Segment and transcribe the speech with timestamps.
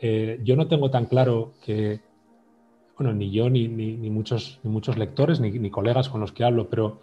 [0.00, 2.00] eh, yo no tengo tan claro que,
[2.96, 7.00] bueno, ni yo ni, muchos, muchos lectores ni, colegas con los que hablo, pero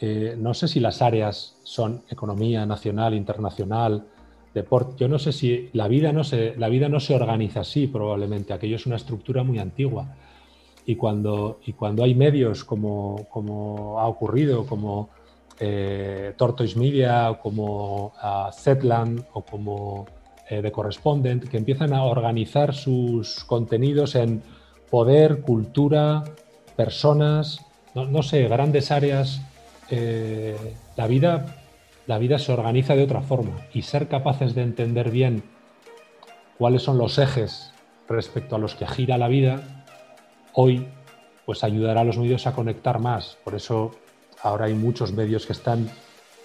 [0.00, 4.06] eh, no sé si las áreas son economía nacional, internacional,
[4.52, 4.94] deporte.
[4.98, 8.52] Yo no sé si la vida no se, la vida no se organiza así probablemente,
[8.52, 10.16] aquello es una estructura muy antigua.
[10.88, 15.10] Y cuando, y cuando hay medios como, como ha ocurrido, como
[15.58, 20.06] eh, Tortoise Media, como uh, o como
[20.48, 24.42] eh, The Correspondent, que empiezan a organizar sus contenidos en
[24.90, 26.24] poder, cultura,
[26.76, 27.64] personas,
[27.94, 29.40] no, sé, grandes áreas.
[29.90, 30.56] Eh,
[30.96, 31.56] la, vida,
[32.06, 35.42] la vida se organiza de otra forma y ser capaces de entender bien
[36.58, 37.72] cuáles son los ejes
[38.08, 39.84] respecto a los que gira la vida,
[40.52, 40.86] hoy
[41.44, 43.36] pues ayudará a los medios a conectar más.
[43.44, 43.92] Por eso
[44.42, 45.90] Ahora hay muchos medios que están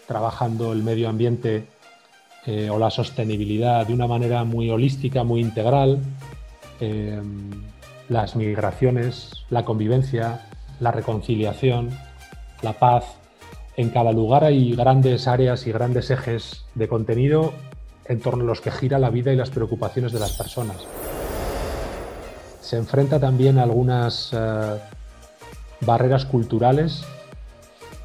[0.08, 1.68] trabajando el medio ambiente
[2.46, 6.00] eh, o la sostenibilidad de una manera muy holística, muy integral.
[6.80, 7.22] Eh,
[8.10, 10.48] las migraciones, la convivencia,
[10.80, 11.92] la reconciliación,
[12.62, 13.06] la paz.
[13.78, 17.54] En cada lugar hay grandes áreas y grandes ejes de contenido
[18.06, 20.78] en torno a los que gira la vida y las preocupaciones de las personas.
[22.60, 24.78] Se enfrenta también a algunas eh,
[25.82, 27.04] barreras culturales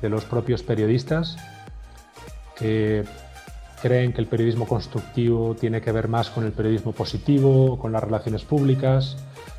[0.00, 1.36] de los propios periodistas
[2.56, 3.04] que
[3.80, 8.02] creen que el periodismo constructivo tiene que ver más con el periodismo positivo, con las
[8.02, 9.16] relaciones públicas,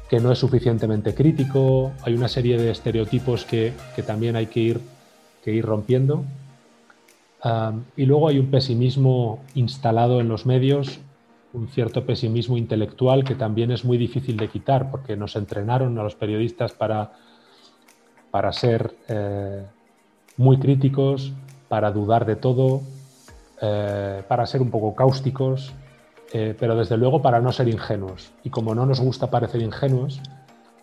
[0.09, 1.91] que no es suficientemente crítico.
[2.03, 3.73] Hay una serie de estereotipos que,
[4.05, 4.81] también hay que ir,
[5.43, 6.23] que ir rompiendo.
[7.95, 10.99] y luego hay un pesimismo instalado en los medios,
[11.53, 16.03] un cierto pesimismo intelectual que también es muy difícil de quitar, porque nos entrenaron a
[16.03, 17.13] los periodistas para,
[18.31, 19.63] para ser eh,
[20.35, 21.31] muy críticos,
[21.69, 22.81] para dudar de todo,
[23.61, 25.73] eh, para ser un poco cáusticos,
[26.31, 28.31] eh, pero desde luego para no ser ingenuos.
[28.43, 30.21] Y como no nos gusta parecer ingenuos,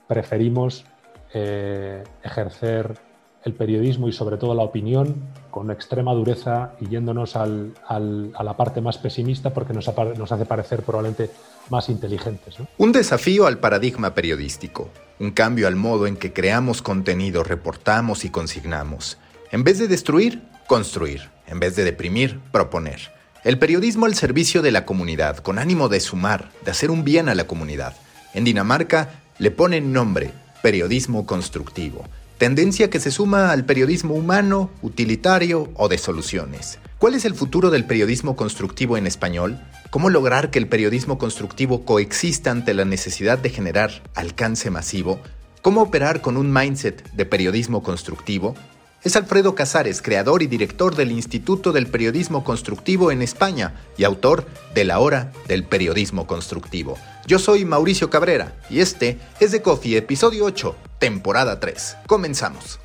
[0.08, 0.84] preferimos
[1.32, 2.98] eh, ejercer
[3.44, 5.14] el periodismo y sobre todo la opinión
[5.50, 11.30] con extrema dureza y yéndonos a la parte más pesimista porque nos hace parecer probablemente
[11.68, 12.56] más inteligentes.
[12.78, 14.88] Un desafío al paradigma periodístico,
[15.20, 19.18] un cambio al modo en que creamos contenido, reportamos y consignamos.
[19.54, 21.30] En vez de destruir, construir.
[21.46, 23.12] En vez de deprimir, proponer.
[23.44, 27.28] El periodismo al servicio de la comunidad, con ánimo de sumar, de hacer un bien
[27.28, 27.94] a la comunidad.
[28.32, 32.04] En Dinamarca le ponen nombre, periodismo constructivo,
[32.36, 36.80] tendencia que se suma al periodismo humano, utilitario o de soluciones.
[36.98, 39.60] ¿Cuál es el futuro del periodismo constructivo en español?
[39.90, 45.20] ¿Cómo lograr que el periodismo constructivo coexista ante la necesidad de generar alcance masivo?
[45.62, 48.56] ¿Cómo operar con un mindset de periodismo constructivo?
[49.04, 54.46] Es Alfredo Casares, creador y director del Instituto del Periodismo Constructivo en España y autor
[54.74, 56.98] de La Hora del Periodismo Constructivo.
[57.26, 61.96] Yo soy Mauricio Cabrera y este es de Coffee, episodio 8, temporada 3.
[62.06, 62.80] Comenzamos.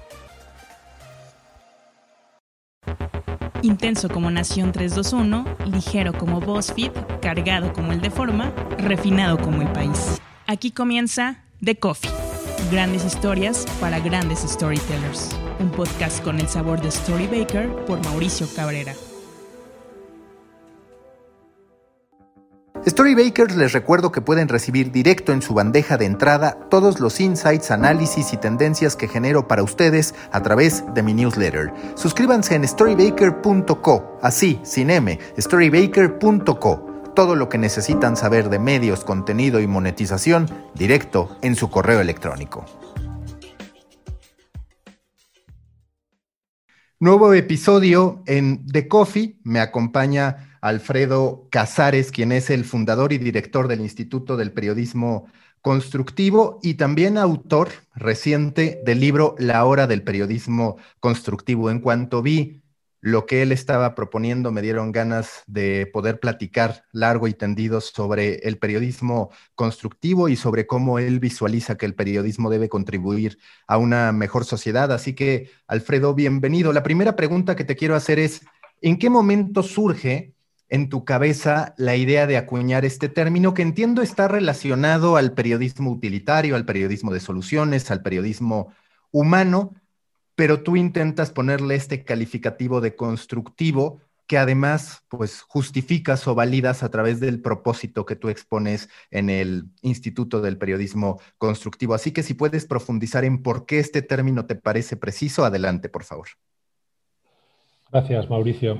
[3.61, 6.91] Intenso como Nación 321, ligero como BuzzFeed,
[7.21, 10.21] cargado como el de forma, refinado como el país.
[10.47, 12.28] Aquí comienza The Coffee.
[12.71, 18.93] Grandes historias para grandes storytellers un podcast con el sabor de Storybaker por Mauricio Cabrera.
[22.87, 27.71] Storybakers les recuerdo que pueden recibir directo en su bandeja de entrada todos los insights,
[27.71, 31.73] análisis y tendencias que genero para ustedes a través de mi newsletter.
[31.95, 36.88] Suscríbanse en storybaker.co, así, sin M, storybaker.co.
[37.15, 42.65] Todo lo que necesitan saber de medios, contenido y monetización directo en su correo electrónico.
[46.99, 49.39] Nuevo episodio en The Coffee.
[49.43, 55.27] Me acompaña Alfredo Casares, quien es el fundador y director del Instituto del Periodismo
[55.61, 61.69] Constructivo y también autor reciente del libro La Hora del Periodismo Constructivo.
[61.69, 62.58] En cuanto vi
[63.01, 68.35] lo que él estaba proponiendo, me dieron ganas de poder platicar largo y tendido sobre
[68.39, 73.37] el periodismo constructivo y sobre cómo él visualiza que el periodismo debe contribuir
[73.67, 74.91] a una mejor sociedad.
[74.91, 76.73] Así que, Alfredo, bienvenido.
[76.73, 78.41] La primera pregunta que te quiero hacer es,
[78.81, 80.33] ¿en qué momento surge
[80.67, 85.89] en tu cabeza la idea de acuñar este término que entiendo está relacionado al periodismo
[85.89, 88.73] utilitario, al periodismo de soluciones, al periodismo
[89.11, 89.73] humano?
[90.39, 96.89] Pero tú intentas ponerle este calificativo de constructivo que además pues justificas o validas a
[96.89, 101.93] través del propósito que tú expones en el Instituto del Periodismo Constructivo.
[101.93, 106.05] Así que si puedes profundizar en por qué este término te parece preciso, adelante, por
[106.05, 106.29] favor.
[107.91, 108.79] Gracias, Mauricio.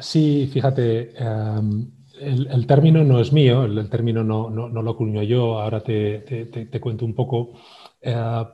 [0.00, 5.82] Sí, fíjate, em, el, término no es mío, el, término no, lo cuño yo, ahora
[5.82, 7.52] te, cuento un poco.
[8.00, 8.44] Eh,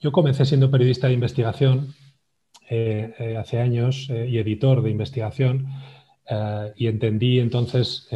[0.00, 1.94] yo comencé siendo periodista de investigación
[2.68, 5.68] eh, eh, hace años y editor de investigación
[6.74, 8.08] y entendí entonces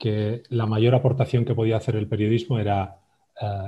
[0.00, 2.96] que la mayor aportación que podía hacer el periodismo era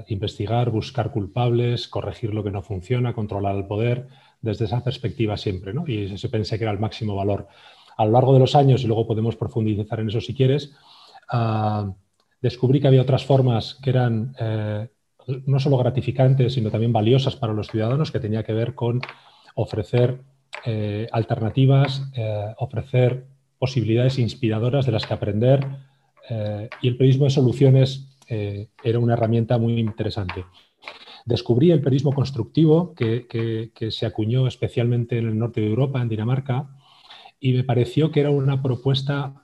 [0.08, 4.08] investigar, buscar culpables, corregir lo que no funciona, controlar el poder,
[4.40, 5.86] desde esa perspectiva siempre, ¿no?
[5.86, 7.48] Y se pensé que era el máximo valor
[7.96, 10.72] a lo largo de los años, y luego podemos profundizar en eso si quieres,
[11.30, 11.92] ah,
[12.40, 14.88] descubrí que había otras formas que eran eh,
[15.46, 19.00] no solo gratificantes, sino también valiosas para los ciudadanos, que tenía que ver con
[19.54, 20.20] ofrecer
[20.64, 23.26] eh, alternativas, eh, ofrecer
[23.58, 25.66] posibilidades inspiradoras de las que aprender,
[26.80, 30.44] y el periodismo de soluciones era una herramienta muy interesante.
[31.24, 33.26] Descubrí el periodismo constructivo, que,
[33.74, 36.70] que se acuñó especialmente en el norte de Europa, en Dinamarca,
[37.40, 39.42] y me pareció que era una propuesta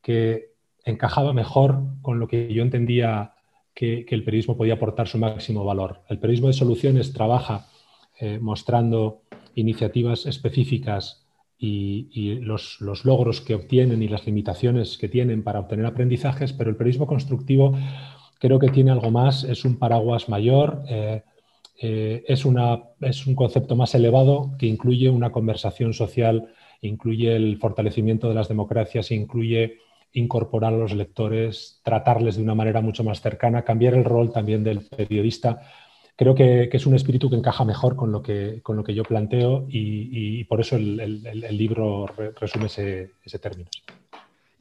[0.00, 0.52] que
[0.84, 3.31] encajaba mejor con lo que yo entendía
[3.74, 6.02] que, el periodismo podía aportar su máximo valor.
[6.08, 7.66] El periodismo de soluciones trabaja
[8.20, 9.22] eh, mostrando
[9.54, 11.26] iniciativas específicas
[11.58, 16.76] y, los, logros que obtienen y las limitaciones que tienen para obtener aprendizajes, pero el
[16.76, 17.78] periodismo constructivo
[18.40, 21.22] creo que tiene algo más, es un paraguas mayor, eh,
[21.80, 26.52] eh, es, un concepto más elevado que incluye una conversación social
[26.82, 29.78] incluye el fortalecimiento de las democracias, incluye
[30.12, 34.64] incorporar a los lectores, tratarles de una manera mucho más cercana, cambiar el rol también
[34.64, 35.62] del periodista.
[36.16, 39.02] Creo que, es un espíritu que encaja mejor con lo que, con lo que yo
[39.02, 41.22] planteo y, por eso el,
[41.56, 42.06] libro
[42.38, 43.70] resume ese, ese término.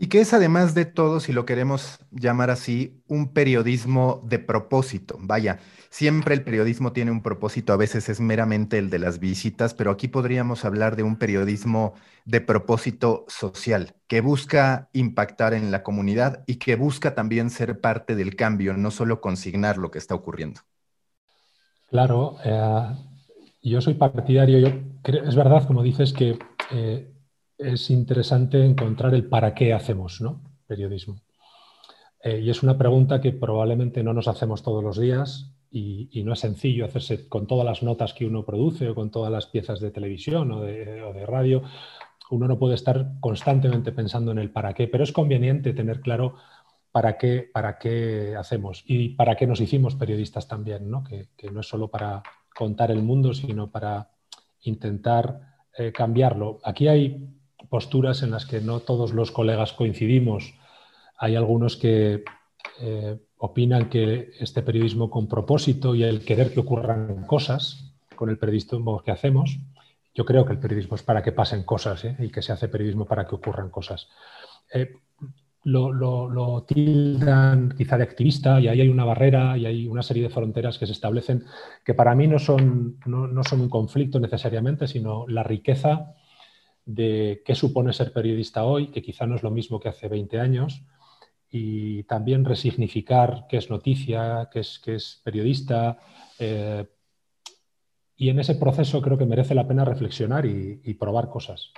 [0.02, 5.16] Y que es además de todo, si lo queremos llamar así, un periodismo de propósito.
[5.20, 5.60] Vaya,
[5.92, 9.92] siempre el periodismo tiene un propósito, a veces es meramente el de las visitas, pero
[9.92, 11.94] aquí podríamos hablar de un periodismo
[12.26, 18.16] de propósito social, que busca impactar en la comunidad y que busca también ser parte
[18.16, 20.62] del cambio, no solo consignar lo que está ocurriendo.
[21.92, 22.96] Claro, eh,
[23.62, 24.70] yo soy partidario, yo
[25.04, 26.40] es verdad, como dices, que...
[26.72, 27.08] Eh,
[27.62, 30.42] es interesante encontrar el para qué hacemos ¿no?
[30.68, 31.22] periodismo.
[32.24, 36.34] Eh, y es una pregunta que probablemente no nos hacemos todos los días y, no
[36.34, 39.80] es sencillo hacerse con todas las notas que uno produce o con todas las piezas
[39.80, 41.64] de televisión o de, radio.
[42.30, 46.36] Uno no puede estar constantemente pensando en el para qué, pero es conveniente tener claro
[46.92, 51.04] para qué, para qué hacemos y para qué nos hicimos periodistas también, ¿no?
[51.04, 52.22] Que, no es solo para
[52.54, 54.10] contar el mundo, sino para
[54.64, 56.60] intentar eh, cambiarlo.
[56.64, 57.41] Aquí hay
[57.72, 60.54] posturas en las que no todos los colegas coincidimos.
[61.18, 62.26] Hay algunos que
[62.82, 68.38] eh, opinan que este periodismo con propósito y el querer que ocurran cosas con el
[68.38, 69.58] periodismo que hacemos,
[70.14, 72.18] yo creo que el periodismo es para que pasen cosas ¿eh?
[72.20, 74.10] y que se hace periodismo para que ocurran cosas.
[74.74, 74.92] Eh,
[75.64, 80.30] lo, tildan quizá de activista y ahí hay una barrera y hay una serie de
[80.30, 81.46] fronteras que se establecen
[81.86, 86.16] que para mí no son, no, no son un conflicto necesariamente, sino la riqueza
[86.86, 90.40] de qué supone ser periodista hoy, que quizá no es lo mismo que hace 20
[90.40, 90.84] años,
[91.50, 95.98] y también resignificar qué es noticia, qué es, es periodista.
[96.40, 96.86] Eh,
[98.16, 101.72] y en ese proceso creo que merece la pena reflexionar y, y probar cosas.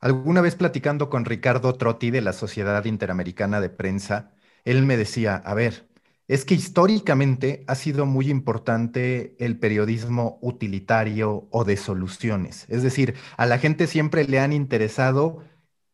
[0.00, 4.32] Alguna vez platicando con Ricardo Trotti de la Sociedad Interamericana de Prensa,
[4.64, 5.86] él me decía, a ver,
[6.28, 12.66] es que históricamente ha sido muy importante el periodismo utilitario o de soluciones.
[12.68, 15.42] Es decir, a la gente siempre le han interesado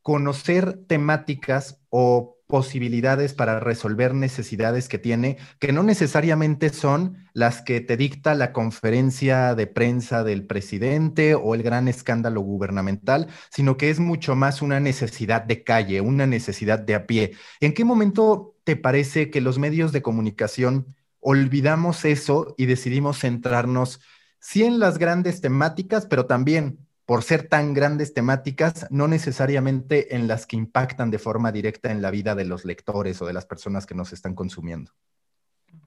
[0.03, 7.81] conocer temáticas o posibilidades para resolver necesidades que tiene, que no necesariamente son las que
[7.81, 13.89] te dicta la conferencia de prensa del presidente o el gran escándalo gubernamental, sino que
[13.89, 17.33] es mucho más una necesidad de calle, una necesidad de a pie.
[17.61, 23.99] ¿En qué momento te parece que los medios de comunicación olvidamos eso y decidimos centrarnos
[24.39, 30.29] sí en las grandes temáticas, pero también por ser tan grandes temáticas, no necesariamente en
[30.29, 33.45] las que impactan de forma directa en la vida de los lectores o de las
[33.45, 34.93] personas que nos están consumiendo.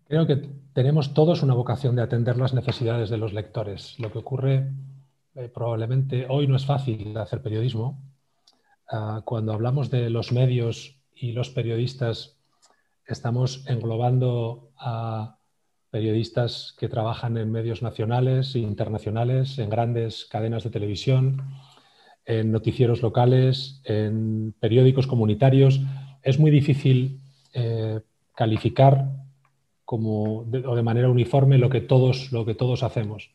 [0.10, 3.98] Creo que tenemos todos una vocación de atender las necesidades de los lectores.
[3.98, 4.74] Lo que ocurre
[5.36, 7.98] eh, probablemente hoy no es fácil hacer periodismo.
[8.92, 12.36] Ah, cuando hablamos de los medios y los periodistas,
[13.06, 15.38] estamos englobando a
[15.90, 21.44] periodistas que trabajan en medios nacionales e internacionales, en grandes cadenas de televisión,
[22.26, 25.82] en noticieros locales, en periódicos comunitarios.
[26.24, 27.20] Es muy difícil
[27.54, 28.00] eh,
[28.34, 29.12] calificar
[29.86, 33.32] como de, o de manera uniforme lo que, todos, lo que todos hacemos.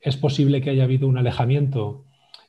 [0.00, 2.04] Es posible que haya habido un alejamiento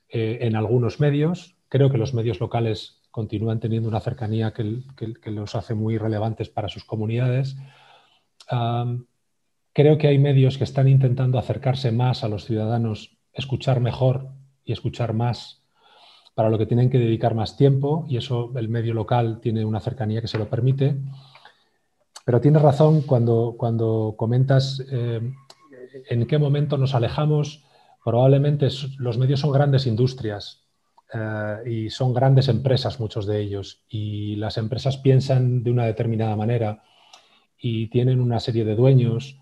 [0.10, 1.56] eh, en algunos medios.
[1.70, 4.84] Creo que los medios locales continúan teniendo una cercanía que,
[5.26, 7.58] los hace muy relevantes para sus comunidades.
[9.74, 14.30] creo que hay medios que están intentando acercarse más a los ciudadanos, escuchar mejor
[14.64, 15.64] y escuchar más
[16.34, 19.82] para lo que tienen que dedicar más tiempo y eso el medio local tiene una
[19.82, 20.98] cercanía que se lo permite.
[22.26, 25.34] Pero tienes razón cuando, cuando comentas eh,
[26.10, 27.64] en qué momento nos alejamos.
[28.04, 30.61] Probablemente los medios son grandes industrias
[31.14, 36.36] eh, y son grandes empresas, muchos de ellos, y las empresas piensan de una determinada
[36.36, 36.84] manera
[37.58, 39.40] y tienen una serie de dueños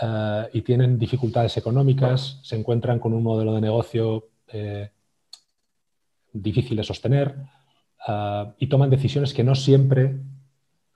[0.00, 4.28] eh, y tienen dificultades económicas, se encuentran con un modelo de negocio
[6.30, 7.36] difícil de sostener
[8.58, 10.20] y toman decisiones que no siempre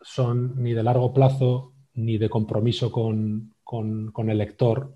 [0.03, 3.55] son ni de largo plazo ni de compromiso con,
[4.29, 4.95] el lector.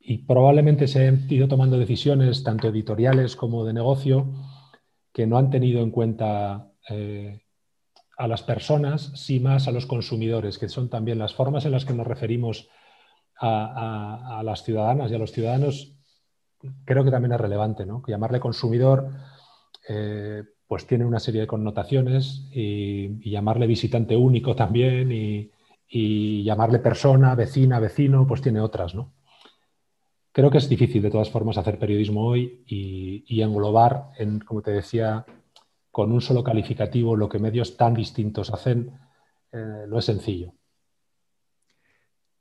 [0.00, 4.26] Y probablemente se han ido tomando decisiones, tanto editoriales como de negocio,
[5.18, 7.40] que no han tenido en cuenta eh,
[8.18, 11.84] a las personas, sí más a los consumidores, que son también las formas en las
[11.84, 12.68] que nos referimos
[13.40, 15.92] a, las ciudadanas y a los ciudadanos,
[16.84, 18.04] creo que también es relevante, ¿no?
[18.06, 19.10] Llamarle consumidor
[19.88, 27.34] eh, pues tiene una serie de connotaciones y, llamarle visitante único también y, llamarle persona,
[27.34, 29.14] vecina, vecino, pues tiene otras, ¿no?
[30.32, 34.70] Creo que es difícil de todas formas hacer periodismo hoy y, englobar, en, como te
[34.70, 35.24] decía,
[35.90, 38.92] con un solo calificativo lo que medios tan distintos hacen,
[39.52, 40.52] eh, no es sencillo.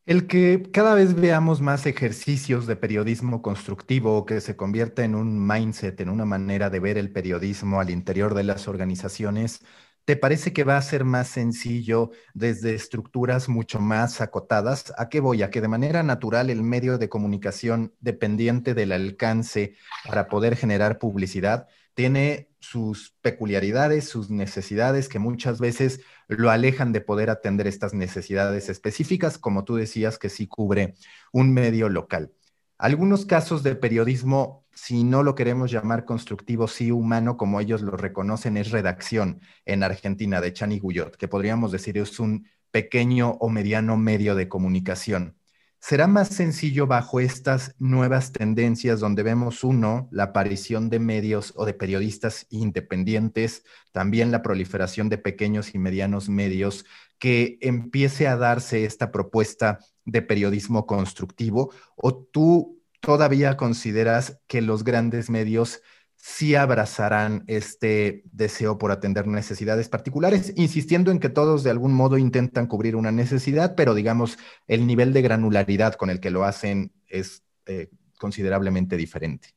[0.05, 5.45] El que cada vez veamos más ejercicios de periodismo constructivo que se convierta en un
[5.45, 9.65] mindset, en una manera de ver el periodismo al interior de las organizaciones,
[10.07, 14.93] ¿te parece que va a ser más sencillo desde estructuras mucho más acotadas?
[14.97, 15.43] ¿A qué voy?
[15.43, 20.97] A que de manera natural el medio de comunicación dependiente del alcance para poder generar
[20.97, 25.99] publicidad tiene sus peculiaridades, sus necesidades que muchas veces
[26.29, 30.93] lo alejan de poder atender estas necesidades específicas, como tú decías que sí cubre
[31.33, 32.31] un medio local.
[32.79, 37.97] Algunos casos de periodismo, si no lo queremos llamar constructivo, sí humano, como ellos lo
[37.97, 43.49] reconocen, es redacción en Argentina de Chani Guyot, que podríamos decir es un pequeño o
[43.49, 45.37] mediano medio de comunicación.
[45.79, 51.65] ¿Será más sencillo bajo estas nuevas tendencias donde vemos, uno, la aparición de medios o
[51.65, 56.85] de periodistas independientes, también la proliferación de pequeños y medianos medios,
[57.17, 61.71] que empiece a darse esta propuesta de periodismo constructivo?
[61.95, 65.81] ¿O tú todavía consideras que los grandes medios
[66.15, 72.17] sí abrazarán este deseo por atender necesidades particulares, insistiendo en que todos de algún modo
[72.17, 74.37] intentan cubrir una necesidad, pero digamos,
[74.67, 79.49] el nivel de granularidad con el que lo hacen es eh, considerablemente diferente.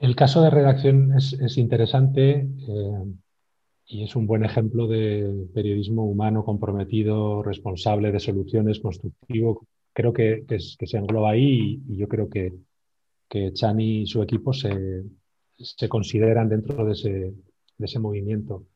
[0.00, 3.04] El caso de redacción es, interesante eh,
[3.88, 9.66] y es un buen ejemplo de periodismo humano comprometido, responsable de soluciones, constructivo.
[9.94, 12.52] Creo que, se engloba ahí y, yo creo que,
[13.28, 15.04] que Chani y su equipo se,
[15.56, 18.66] se consideran dentro de ese, movimiento.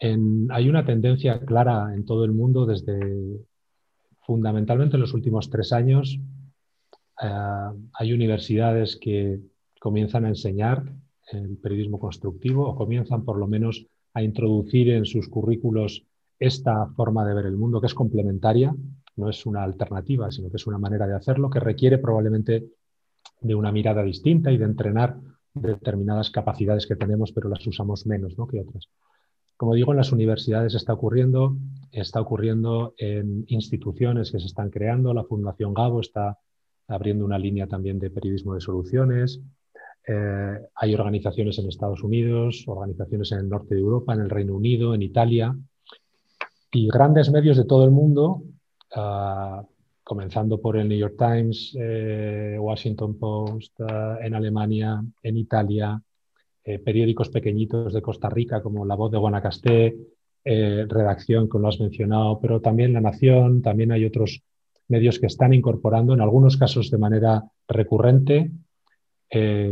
[0.00, 2.98] hay una tendencia clara en todo el mundo desde
[4.20, 6.18] fundamentalmente en los últimos tres años.
[7.22, 7.28] Eh,
[7.92, 9.40] hay universidades que
[9.78, 10.90] comienzan a enseñar
[11.32, 16.04] el periodismo constructivo o comienzan por lo menos a introducir en sus currículos
[16.38, 18.74] esta forma de ver el mundo que es complementaria,
[19.16, 22.66] no es una alternativa, sino que es una manera de hacerlo que requiere probablemente
[23.40, 25.18] de una mirada distinta y de entrenar
[25.54, 28.88] determinadas capacidades que tenemos, pero las usamos menos que otras.
[29.56, 31.56] Como digo, en las universidades está ocurriendo,
[31.92, 35.14] está ocurriendo en instituciones que se están creando.
[35.14, 36.38] La Fundación Gabo está
[36.88, 39.40] abriendo una línea también de periodismo de soluciones.
[40.06, 44.54] Eh, hay organizaciones en Estados Unidos, organizaciones en el norte de Europa, en el Reino
[44.54, 45.56] Unido, en Italia,
[46.72, 48.42] y grandes medios de todo el mundo
[48.94, 49.62] ah,
[50.02, 56.00] comenzando por el New York Times, eh, Washington Post, eh, en Alemania, en Italia,
[56.64, 59.96] eh, periódicos pequeñitos de Costa Rica como La Voz de Guanacaste,
[60.44, 64.42] Redacción, como lo has mencionado, pero también La Nación, también hay otros
[64.88, 68.50] medios que están incorporando, en algunos casos de manera recurrente,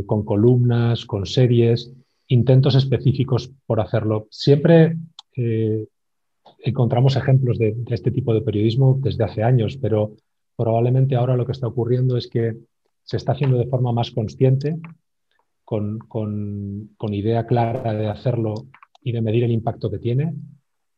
[0.07, 1.93] con columnas, con series,
[2.29, 4.26] intentos específicos por hacerlo.
[4.31, 4.97] Siempre
[6.62, 10.12] encontramos ejemplos de, este tipo de periodismo desde hace años, pero
[10.57, 12.57] probablemente ahora lo que está ocurriendo es que
[13.02, 14.79] se está haciendo de forma más consciente,
[15.64, 15.99] con,
[17.11, 18.55] idea clara de hacerlo
[19.02, 20.35] y de medir el impacto que tiene.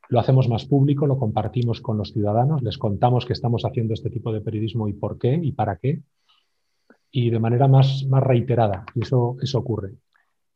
[0.08, 4.10] Lo hacemos más público, lo compartimos con los ciudadanos, les contamos que estamos haciendo este
[4.10, 6.00] tipo de periodismo y por qué y para qué,
[7.12, 8.86] y de manera más, más reiterada.
[8.94, 9.92] Y eso, eso ocurre.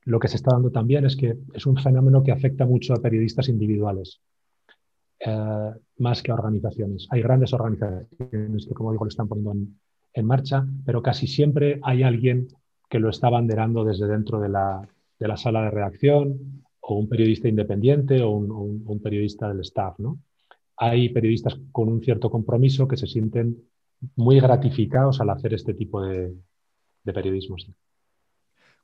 [0.06, 3.02] lo que se está dando también es que es un fenómeno que afecta mucho a
[3.02, 4.20] periodistas individuales,
[5.20, 7.06] eh, más que a organizaciones.
[7.10, 9.52] Hay grandes organizaciones que, como digo, lo están poniendo
[10.14, 12.48] en, marcha, pero casi siempre hay alguien
[12.88, 14.88] que lo está banderando desde dentro de la,
[15.36, 19.98] sala de redacción, o un periodista independiente o un, periodista del staff.
[19.98, 20.20] ¿no?
[20.76, 23.58] Hay periodistas con un cierto compromiso que se sienten
[24.14, 26.32] muy gratificados al hacer este tipo de,
[27.12, 27.56] periodismo.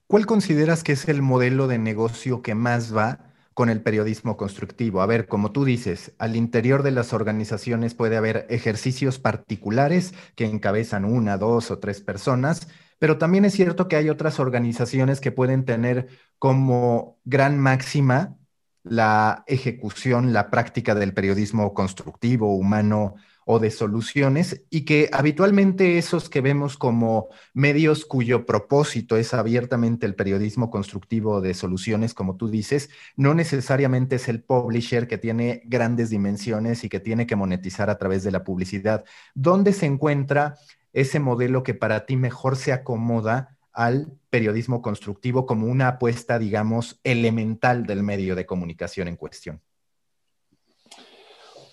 [0.07, 5.01] ¿Cuál consideras que es el modelo de negocio que más va con el periodismo constructivo?
[5.01, 10.45] A ver, como tú dices, al interior de las organizaciones puede haber ejercicios particulares que
[10.45, 15.33] encabezan una, dos o tres personas, pero también es cierto que hay otras organizaciones que
[15.33, 18.37] pueden tener como gran máxima
[18.85, 26.29] la ejecución, la práctica del periodismo constructivo, humano, o de soluciones y que habitualmente esos
[26.29, 32.49] que vemos como medios cuyo propósito es abiertamente el periodismo constructivo de soluciones, como tú
[32.49, 37.91] dices, no necesariamente es el publisher que tiene grandes dimensiones y que tiene que monetizar
[37.91, 39.05] a través de la publicidad.
[39.35, 40.57] ¿Dónde se encuentra
[40.93, 47.01] ese modelo que para ti mejor se acomoda al periodismo constructivo como una apuesta, digamos,
[47.05, 49.61] elemental del medio de comunicación en cuestión?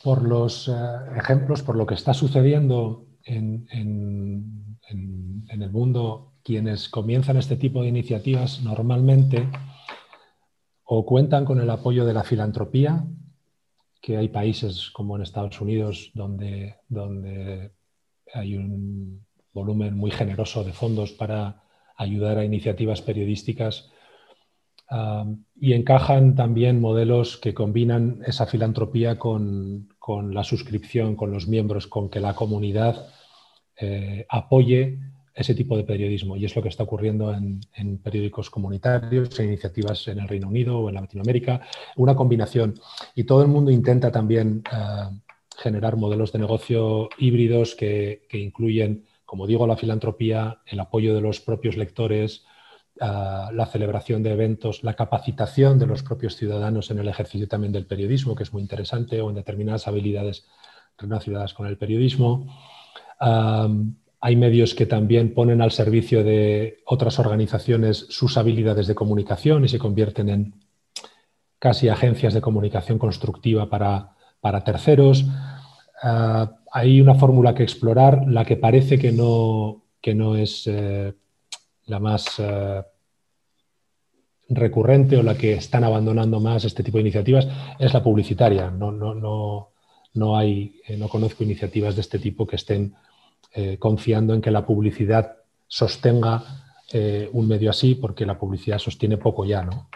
[0.03, 0.71] Por los eh,
[1.17, 3.67] ejemplos, por lo que está sucediendo en,
[5.49, 9.47] el mundo, quienes comienzan este tipo de iniciativas normalmente
[10.83, 13.05] o cuentan con el apoyo de la filantropía,
[14.01, 17.73] que hay países como en Estados Unidos donde, donde
[18.33, 21.63] hay un volumen muy generoso de fondos para
[21.97, 23.91] ayudar a iniciativas periodísticas
[25.55, 32.09] y encajan también modelos que combinan esa filantropía con, la suscripción, con los miembros, con
[32.09, 33.07] que la comunidad
[33.77, 34.99] eh, apoye
[35.33, 36.35] ese tipo de periodismo.
[36.35, 40.79] Y es lo que está ocurriendo en, periódicos comunitarios, en iniciativas en el Reino Unido
[40.79, 41.61] o en Latinoamérica.
[41.95, 42.73] Una combinación.
[43.15, 45.19] Y todo el mundo intenta también eh,
[45.57, 51.39] generar modelos de negocio híbridos que incluyen, como digo, la filantropía, el apoyo de los
[51.39, 52.43] propios lectores,
[52.99, 57.85] la celebración de eventos, la capacitación de los propios ciudadanos en el ejercicio también del
[57.85, 60.45] periodismo, que es muy interesante, o en determinadas habilidades
[60.97, 62.45] relacionadas con el periodismo.
[64.21, 69.69] hay medios que también ponen al servicio de otras organizaciones sus habilidades de comunicación y
[69.69, 70.53] se convierten en
[71.57, 75.25] casi agencias de comunicación constructiva para, terceros.
[76.03, 81.13] Ah, hay una fórmula que explorar, la que parece que no, que no es eh,
[81.89, 82.83] la más eh,
[84.49, 87.47] recurrente o la que están abandonando más este tipo de iniciativas
[87.77, 88.69] es la publicitaria.
[88.69, 89.71] No, no, no,
[90.13, 92.95] no, hay, eh, no conozco iniciativas de este tipo que estén
[93.53, 96.65] eh, confiando en que la publicidad sostenga
[97.33, 99.87] un medio así, porque la publicidad sostiene poco ya, ¿no?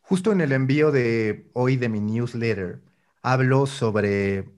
[0.00, 2.82] Justo en el envío de hoy de mi newsletter,
[3.20, 4.48] hablo sobre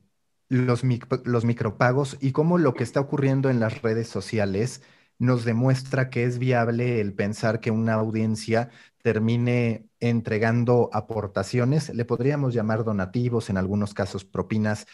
[0.51, 0.83] los,
[1.25, 4.83] los micropagos y cómo lo que está ocurriendo en las redes sociales
[5.23, 8.71] nos demuestra que es viable el pensar que una audiencia
[9.03, 14.87] termine entregando aportaciones, le podríamos llamar donativos, en algunos casos propinas,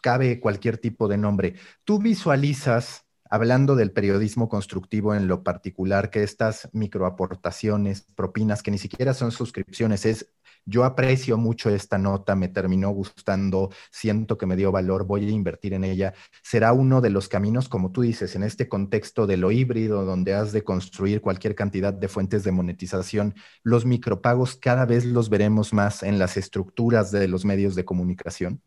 [0.00, 1.54] cabe cualquier tipo de nombre.
[1.82, 8.78] ¿Tú visualizas, hablando del periodismo constructivo en lo particular, que estas microaportaciones, propinas, que ni
[8.78, 10.28] siquiera son suscripciones, es
[10.64, 15.30] yo aprecio mucho esta nota, me terminó gustando, siento que me dio valor, voy a
[15.30, 16.14] invertir en ella.
[16.42, 20.34] Será uno de los caminos, como tú dices, en este contexto de lo híbrido, donde
[20.34, 25.72] has de construir cualquier cantidad de fuentes de monetización, los micropagos cada vez los veremos
[25.72, 28.60] más en las estructuras de los medios de comunicación.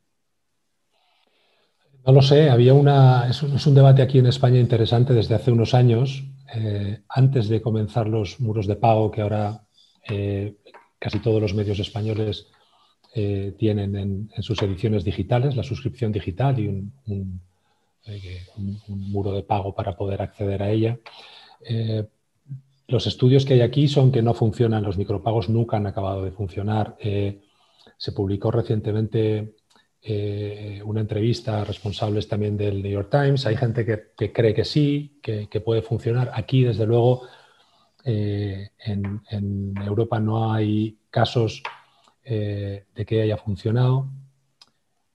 [2.05, 5.73] No lo sé, había una, es un, debate aquí en España interesante desde hace unos
[5.73, 9.65] años, eh, antes de comenzar los muros de pago que ahora
[10.07, 10.55] eh,
[11.05, 12.47] casi todos los medios españoles
[13.13, 17.39] eh, tienen en, sus ediciones digitales la suscripción digital y un,
[18.07, 18.41] eh,
[18.87, 20.97] muro de pago para poder acceder a ella.
[21.63, 22.05] Eh,
[22.87, 26.31] los estudios que hay aquí son que no funcionan, los micropagos nunca han acabado de
[26.31, 26.97] funcionar.
[26.99, 29.53] se publicó recientemente
[30.85, 33.45] una entrevista a responsables también del New York Times.
[33.45, 36.31] Hay gente que, cree que sí, que, que, puede funcionar.
[36.33, 37.27] Aquí, desde luego,
[38.07, 41.63] eh, en, Europa no hay casos
[42.23, 44.07] eh, de que haya funcionado.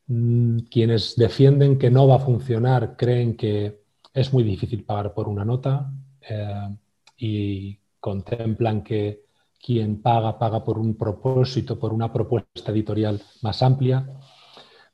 [0.09, 5.29] Mm, quienes defienden que no va a funcionar creen que es muy difícil pagar por
[5.29, 5.93] una nota
[6.29, 6.77] eh,
[7.17, 9.23] y contemplan que
[9.65, 14.05] quien paga paga por un propósito, por una propuesta editorial más amplia.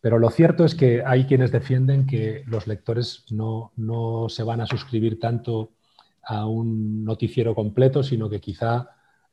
[0.03, 4.61] Pero lo cierto es que hay quienes defienden que los lectores no, no se van
[4.61, 5.76] a suscribir tanto
[6.27, 8.91] a un noticiero completo, sino que quizá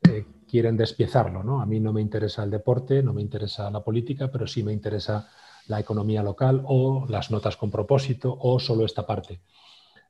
[0.08, 1.44] eh, quieren despiezarlo.
[1.44, 1.62] ¿no?
[1.62, 4.74] A mí no me interesa el deporte, no me interesa la política, pero sí me
[4.74, 5.28] interesa
[5.68, 9.42] la economía local o las notas con propósito o solo esta parte.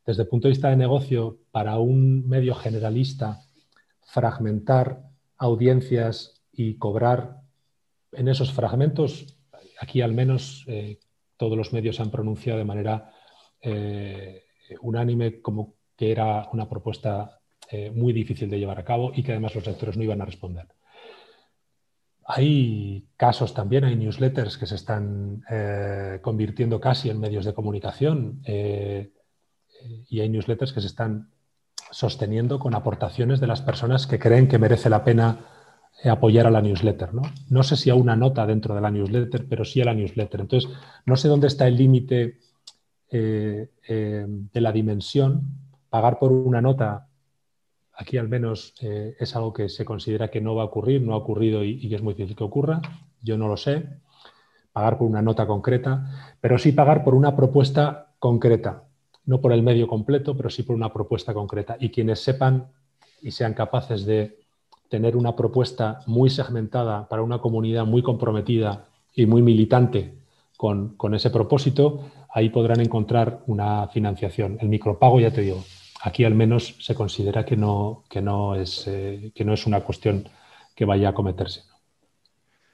[0.05, 3.41] Desde el punto de vista de negocio, para un medio generalista,
[4.01, 5.03] fragmentar
[5.37, 7.41] audiencias y cobrar
[8.11, 9.37] en esos fragmentos,
[9.79, 10.99] aquí al menos eh,
[11.37, 13.11] todos los medios han pronunciado de manera
[13.61, 14.43] eh,
[14.81, 19.31] unánime como que era una propuesta eh, muy difícil de llevar a cabo y que
[19.31, 20.67] además los lectores no iban a responder.
[22.25, 25.43] Hay casos también, hay newsletters que se están
[26.21, 31.33] convirtiendo casi en medios de comunicación y hay newsletters que se están
[31.91, 35.45] sosteniendo con aportaciones de las personas que creen que merece la pena
[36.01, 37.13] eh, apoyar a la newsletter.
[37.13, 37.21] ¿no?
[37.49, 40.41] no sé si a una nota dentro de la newsletter, pero sí a la newsletter.
[40.41, 40.69] Entonces,
[41.05, 42.39] no sé dónde está el límite
[43.11, 45.62] eh, eh, de la dimensión.
[45.93, 47.07] Pagar por una nota,
[47.93, 51.17] aquí al menos es algo que se considera que no va a ocurrir, no ha
[51.17, 52.81] ocurrido y, y es muy difícil que ocurra.
[53.21, 53.87] Yo no lo sé.
[54.71, 58.85] Pagar por una nota concreta, pero sí pagar por una propuesta concreta
[59.25, 61.77] no por el medio completo, pero sí por una propuesta concreta.
[61.79, 62.67] Y quienes sepan
[63.21, 64.39] y sean capaces de
[64.89, 70.15] tener una propuesta muy segmentada para una comunidad muy comprometida y muy militante
[70.57, 74.57] con, ese propósito, ahí podrán encontrar una financiación.
[74.61, 75.63] El micropago, ya te digo,
[76.03, 79.79] aquí al menos se considera que no, que no, es, eh, que no es una
[79.79, 80.27] cuestión
[80.75, 81.61] que vaya a cometerse.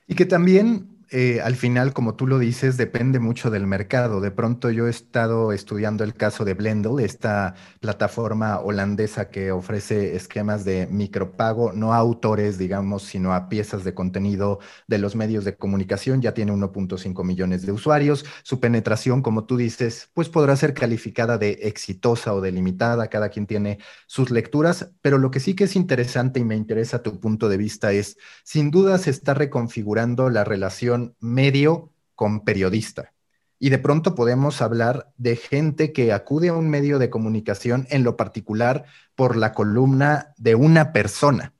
[0.08, 4.22] Y que también eh, al final, como tú lo dices, depende mucho del mercado.
[4.22, 10.16] De pronto yo he estado estudiando el caso de Blendle, esta plataforma holandesa que ofrece
[10.16, 15.46] esquemas de micropago, no a autores, digamos, sino a piezas de contenido de los medios
[15.46, 16.22] de comunicación.
[16.22, 18.24] Ya tiene 1.5 millones de usuarios.
[18.44, 23.08] Su penetración, como tú dices, pues podrá ser calificada de exitosa o delimitada.
[23.08, 27.02] Cada quien tiene sus lecturas, pero lo que sí que es interesante y me interesa
[27.02, 33.14] tu punto de vista es, sin duda se está reconfigurando la relación medio con periodista.
[33.60, 38.04] Y de pronto podemos hablar de gente que acude a un medio de comunicación en
[38.04, 38.86] lo particular
[39.16, 41.54] por la columna de una persona.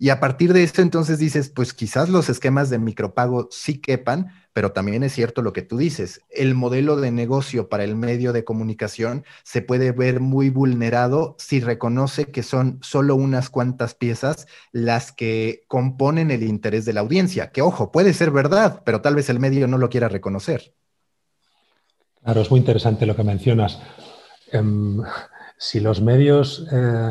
[0.00, 4.28] Y a partir de esto entonces dices, pues quizás los esquemas de micropago sí quepan,
[4.52, 8.32] pero también es cierto lo que tú dices, el modelo de negocio para el medio
[8.32, 14.46] de comunicación se puede ver muy vulnerado si reconoce que son solo unas cuantas piezas
[14.70, 19.16] las que componen el interés de la audiencia, que ojo, puede ser verdad, pero tal
[19.16, 20.74] vez el medio no lo quiera reconocer.
[22.22, 23.80] Claro, es muy interesante lo que mencionas.
[24.52, 25.02] Em,
[25.56, 27.10] si los medios, eh,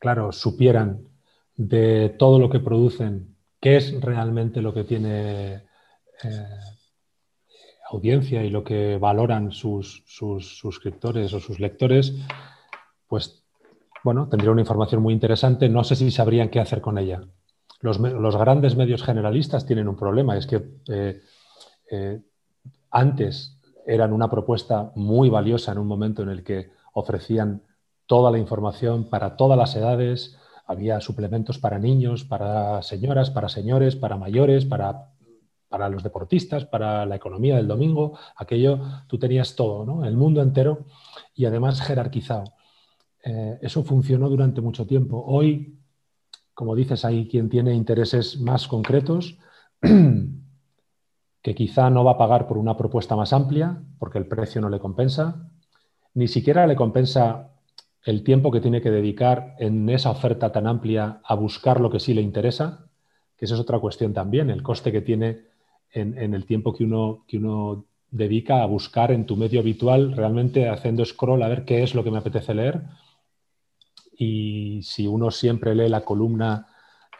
[0.00, 1.07] claro, supieran
[1.58, 5.54] de todo lo que producen, qué es realmente lo que tiene
[6.22, 6.60] eh,
[7.90, 12.14] audiencia y lo que valoran sus, suscriptores o sus lectores,
[13.08, 13.44] pues
[14.04, 15.68] bueno, tendría una información muy interesante.
[15.68, 17.22] No sé si sabrían qué hacer con ella.
[17.80, 21.20] Los, grandes medios generalistas tienen un problema, es que eh,
[21.90, 22.20] eh,
[22.92, 27.62] antes eran una propuesta muy valiosa en un momento en el que ofrecían
[28.06, 33.96] toda la información para todas las edades, había suplementos para niños, para señoras, para señores,
[33.96, 35.14] para mayores, para,
[35.68, 38.18] para los deportistas, para la economía del domingo.
[38.36, 40.04] Aquello, tú tenías todo, ¿no?
[40.04, 40.84] El mundo entero
[41.34, 42.52] y además jerarquizado.
[43.24, 45.24] Eh, eso funcionó durante mucho tiempo.
[45.26, 45.78] Hoy,
[46.52, 49.38] como dices, hay quien tiene intereses más concretos
[49.80, 54.68] que quizá no va a pagar por una propuesta más amplia porque el precio no
[54.68, 55.50] le compensa,
[56.12, 57.54] ni siquiera le compensa
[58.04, 62.00] el tiempo que tiene que dedicar en esa oferta tan amplia a buscar lo que
[62.00, 62.86] sí le interesa,
[63.36, 65.48] que esa es otra cuestión también, el coste que tiene
[65.90, 70.68] en, el tiempo que uno, que uno dedica a buscar en tu medio habitual, realmente
[70.68, 72.82] haciendo scroll a ver qué es lo que me apetece leer.
[74.16, 76.66] Y si uno siempre lee la columna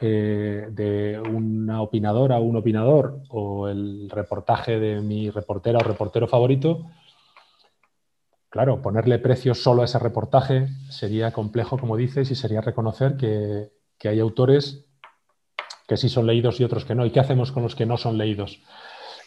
[0.00, 6.26] eh, de una opinadora o un opinador o el reportaje de mi reportera o reportero
[6.26, 6.86] favorito,
[8.50, 13.70] Claro, ponerle precio solo a ese reportaje sería complejo, como dices, y sería reconocer que,
[14.08, 14.86] hay autores
[15.86, 17.04] que sí son leídos y otros que no.
[17.04, 18.62] ¿Y qué hacemos con los que no son leídos?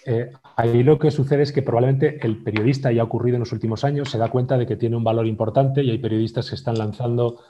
[0.07, 3.51] Eh, ahí lo que sucede es que probablemente el periodista, ya ha ocurrido en los
[3.51, 6.55] últimos años, se da cuenta de que tiene un valor importante y hay periodistas que
[6.55, 7.43] están lanzando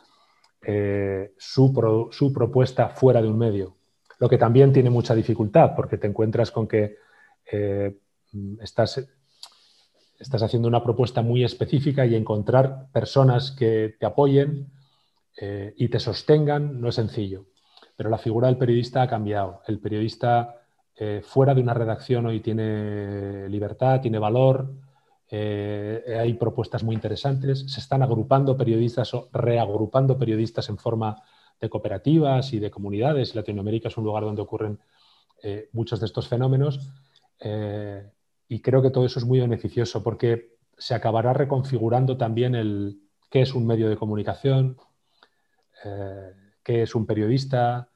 [0.62, 3.77] eh, su, su, propuesta fuera de un medio.
[4.19, 6.97] Lo que también tiene mucha dificultad porque te encuentras con que
[7.49, 7.95] eh,
[8.60, 9.07] estás
[10.21, 14.71] estás haciendo una propuesta muy específica y encontrar personas que te apoyen
[15.36, 17.45] eh, y te sostengan no es sencillo.
[17.97, 19.62] Pero la figura del periodista ha cambiado.
[19.67, 20.62] El periodista
[20.95, 24.71] eh, fuera de una redacción hoy tiene libertad, tiene valor,
[25.29, 31.15] eh, hay propuestas muy interesantes, se están agrupando periodistas o reagrupando periodistas en forma
[31.69, 33.36] cooperativas y de comunidades.
[33.36, 34.79] Latinoamérica es un lugar donde ocurren
[35.73, 36.91] muchos de estos fenómenos
[38.51, 43.39] y creo que todo eso es muy beneficioso porque se acabará reconfigurando también el qué
[43.43, 44.75] es un medio de comunicación,
[46.61, 47.87] qué es un periodista.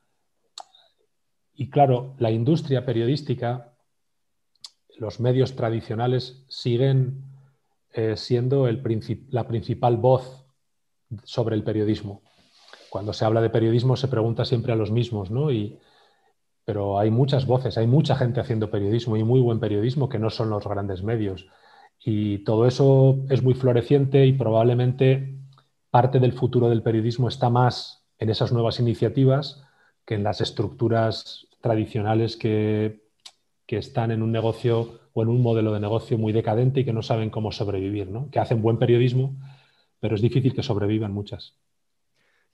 [1.55, 3.73] Y claro, la industria periodística,
[4.97, 7.25] los medios tradicionales siguen
[7.91, 10.45] eh, siendo la principal voz
[11.25, 12.21] sobre el periodismo.
[12.89, 15.51] Cuando se habla de periodismo se pregunta siempre a los mismos, ¿no?
[16.65, 20.31] Pero hay muchas voces, hay mucha gente haciendo periodismo y muy buen periodismo que no
[20.31, 21.47] son los grandes medios.
[22.03, 25.37] Y todo eso es muy floreciente y probablemente
[25.91, 29.63] parte del futuro del periodismo está más en esas nuevas iniciativas
[30.05, 33.03] que en las estructuras tradicionales que,
[33.67, 37.01] están en un negocio o en un modelo de negocio muy decadente y que no
[37.01, 38.29] saben cómo sobrevivir, ¿no?
[38.29, 39.35] que hacen buen periodismo,
[39.99, 41.55] pero es difícil que sobrevivan muchas.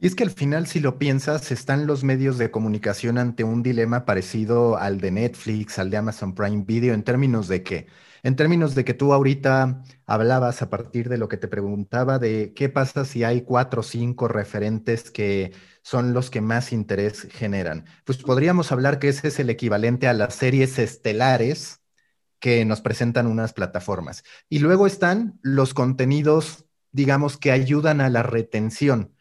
[0.03, 3.61] Y es que al final, si lo piensas, están los medios de comunicación ante un
[3.61, 7.85] dilema parecido al de Netflix, al de Amazon Prime Video, en términos de que
[8.23, 12.53] en términos de que tú ahorita hablabas a partir de lo que te preguntaba de
[12.55, 17.85] qué pasa si hay cuatro o cinco referentes que son los que más interés generan.
[18.03, 21.79] Pues podríamos hablar que ese es el equivalente a las series estelares
[22.39, 24.23] que nos presentan unas plataformas.
[24.49, 29.13] Y luego están los contenidos, digamos, que ayudan a la retención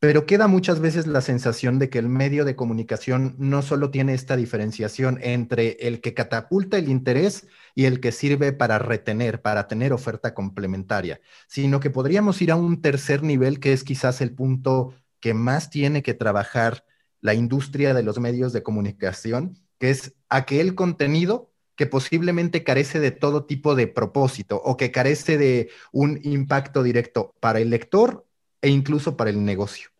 [0.00, 4.14] pero queda muchas veces la sensación de que el medio de comunicación no solo tiene
[4.14, 9.66] esta diferenciación entre el que catapulta el interés y el que sirve para retener, para
[9.66, 14.34] tener oferta complementaria, sino que podríamos ir a un tercer nivel que es quizás el
[14.34, 16.84] punto que más tiene que trabajar
[17.20, 23.10] la industria de los medios de comunicación, que es aquel contenido que posiblemente carece de
[23.10, 28.27] todo tipo de propósito o que carece de un impacto directo para el lector
[28.60, 29.90] e incluso para el negocio.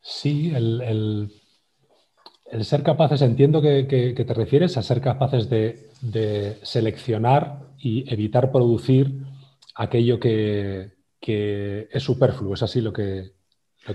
[0.00, 1.30] Sí, el,
[2.62, 3.84] ser capaces, entiendo que,
[4.26, 9.22] te refieres a ser capaces de, seleccionar y evitar producir
[9.74, 13.37] aquello que, es superfluo, es así lo que...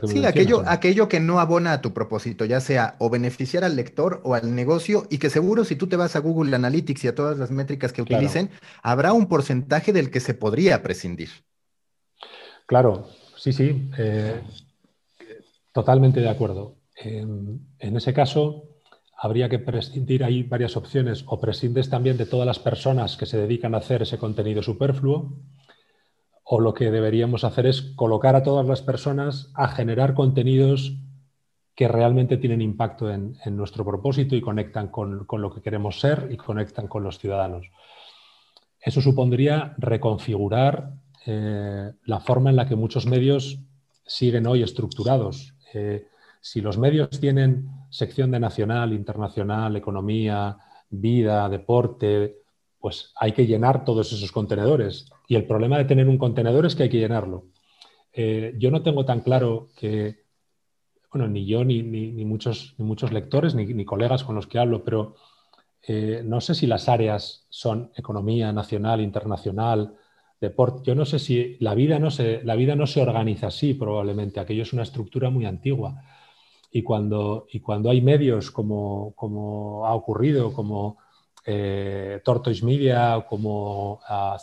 [0.06, 4.22] sí, aquello, aquello que no abona a tu propósito, ya sea o beneficiar al lector
[4.24, 7.16] o al negocio, y que seguro si tú te vas a Google Analytics y a
[7.16, 8.50] todas las métricas que utilicen,
[8.82, 11.30] habrá un porcentaje del que se podría prescindir.
[12.66, 13.90] Claro, sí, sí.
[13.98, 14.42] Eh,
[15.72, 16.78] totalmente de acuerdo.
[16.96, 18.70] En, ese caso,
[19.18, 23.38] habría que prescindir, hay varias opciones, o prescindes también de todas las personas que se
[23.38, 25.34] dedican a hacer ese contenido superfluo,
[26.56, 30.94] o lo que deberíamos hacer es colocar a todas las personas a generar contenidos
[31.74, 36.38] que realmente tienen impacto en, nuestro propósito y conectan con, lo que queremos ser y
[36.38, 37.72] conectan con los ciudadanos.
[38.80, 40.92] Eso supondría reconfigurar
[41.26, 43.58] eh, la forma en la que muchos medios
[44.06, 45.56] siguen hoy estructurados.
[45.74, 46.06] Eh,
[46.40, 50.56] si los medios tienen sección de nacional, internacional, economía,
[50.92, 52.43] vida, deporte,
[52.84, 55.10] pues hay que llenar todos esos contenedores.
[55.30, 57.46] Y el problema de tener un contenedor es que hay que llenarlo.
[58.12, 60.26] Eh, yo no tengo tan claro que,
[61.10, 61.82] bueno, ni yo ni,
[62.26, 65.16] muchos, muchos, lectores ni, colegas con los que hablo, pero
[66.26, 69.96] no sé si las áreas son economía nacional, internacional,
[70.84, 74.42] yo no sé si la vida no se, la vida no se organiza así probablemente,
[74.42, 76.04] aquello es una estructura muy antigua.
[76.70, 80.98] Y cuando, y cuando hay medios como, como ha ocurrido, como
[81.46, 84.38] eh, Tortoise Media, o como uh,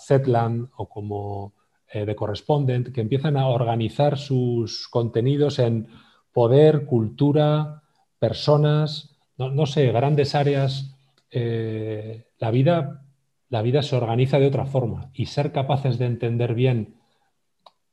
[0.76, 1.52] o como
[1.88, 5.88] eh, The Correspondent, que empiezan a organizar sus contenidos en
[6.32, 7.82] poder, cultura,
[8.18, 10.94] personas, no, sé, grandes áreas,
[11.30, 13.02] eh, la vida
[13.50, 17.00] la vida se organiza de otra forma y ser capaces de entender bien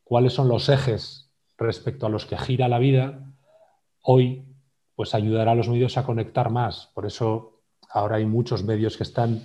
[0.03, 3.33] cuáles son los ejes respecto a los que gira la vida,
[4.03, 4.45] hoy
[4.95, 6.91] pues ayudará a los medios a conectar más.
[6.93, 7.56] Por eso
[7.89, 9.43] ahora hay muchos medios que están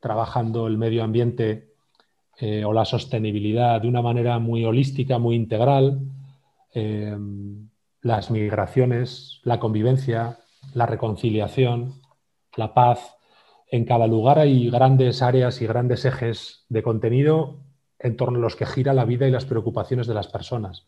[0.00, 1.74] trabajando el medio ambiente
[2.38, 6.00] eh, o la sostenibilidad de una manera muy holística, muy integral.
[6.74, 7.16] Eh,
[8.02, 10.38] las migraciones, la convivencia,
[10.74, 11.94] la reconciliación,
[12.56, 13.16] la paz,
[13.68, 17.58] en cada lugar hay grandes áreas y grandes ejes de contenido
[17.98, 20.86] en torno a los que gira la vida y las preocupaciones de las personas,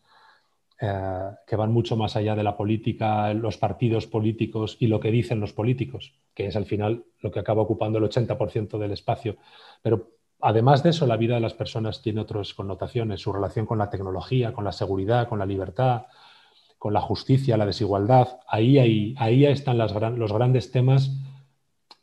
[0.81, 5.11] eh, que van mucho más allá de la política, los partidos políticos y lo que
[5.11, 9.37] dicen los políticos, que es al final lo que acaba ocupando el 80% del espacio.
[9.81, 10.11] Pero
[10.41, 13.89] además de eso, la vida de las personas tiene otras connotaciones, su relación con la
[13.89, 16.03] tecnología, con la seguridad, con la libertad,
[16.77, 18.39] con la justicia, la desigualdad.
[18.47, 21.11] Ahí, ahí están los grandes temas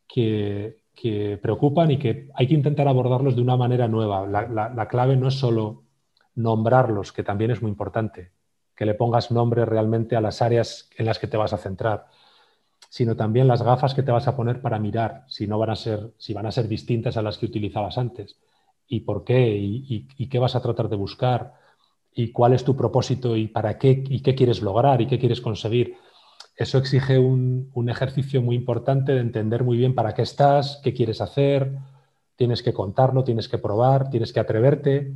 [0.07, 4.27] que, preocupan y que hay que intentar abordarlos de una manera nueva.
[4.27, 5.85] La, clave no es solo
[6.35, 8.33] nombrarlos, que también es muy importante,
[8.77, 12.07] que le pongas nombre realmente a las áreas en las que te vas a centrar,
[12.91, 15.77] sino también las gafas que te vas a poner para mirar si no van a
[15.77, 18.37] ser, si van a ser distintas a las que utilizabas antes
[18.89, 21.55] y por qué y, qué vas a tratar de buscar
[22.15, 25.41] y cuál es tu propósito y para qué y qué quieres lograr y qué quieres
[25.41, 25.97] conseguir.
[26.57, 30.95] Eso exige un, un ejercicio muy importante de entender muy bien para qué estás, qué
[30.95, 31.73] quieres hacer,
[32.37, 35.13] tienes que contarlo, tienes que probar, tienes que atreverte.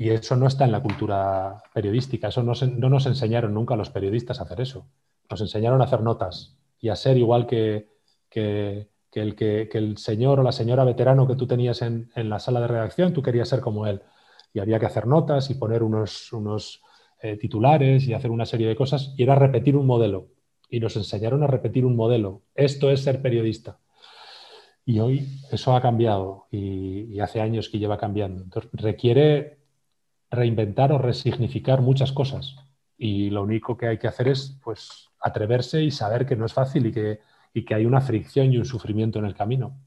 [0.00, 3.76] Y eso no está en la cultura periodística, eso no, no, nos enseñaron nunca a
[3.76, 4.86] los periodistas a hacer eso.
[5.28, 7.86] Nos enseñaron a hacer notas y a ser igual que,
[8.30, 12.38] que, el, que, el, señor o la señora veterano que tú tenías en, en, la
[12.38, 14.00] sala de redacción, tú querías ser como él.
[14.54, 16.80] Y había que hacer notas y poner unos, unos
[17.20, 20.28] eh, titulares y hacer una serie de cosas y era repetir un modelo.
[20.70, 22.40] Y nos enseñaron a repetir un modelo.
[22.54, 23.80] Esto es ser periodista.
[24.86, 28.42] Y hoy eso ha cambiado y, hace años que lleva cambiando.
[28.42, 29.59] Entonces requiere
[30.30, 32.56] reinventar o resignificar muchas cosas.
[32.96, 36.52] Y lo único que hay que hacer es pues, atreverse y saber que no es
[36.52, 37.20] fácil y que,
[37.54, 39.78] y que hay una fricción y un sufrimiento en el camino.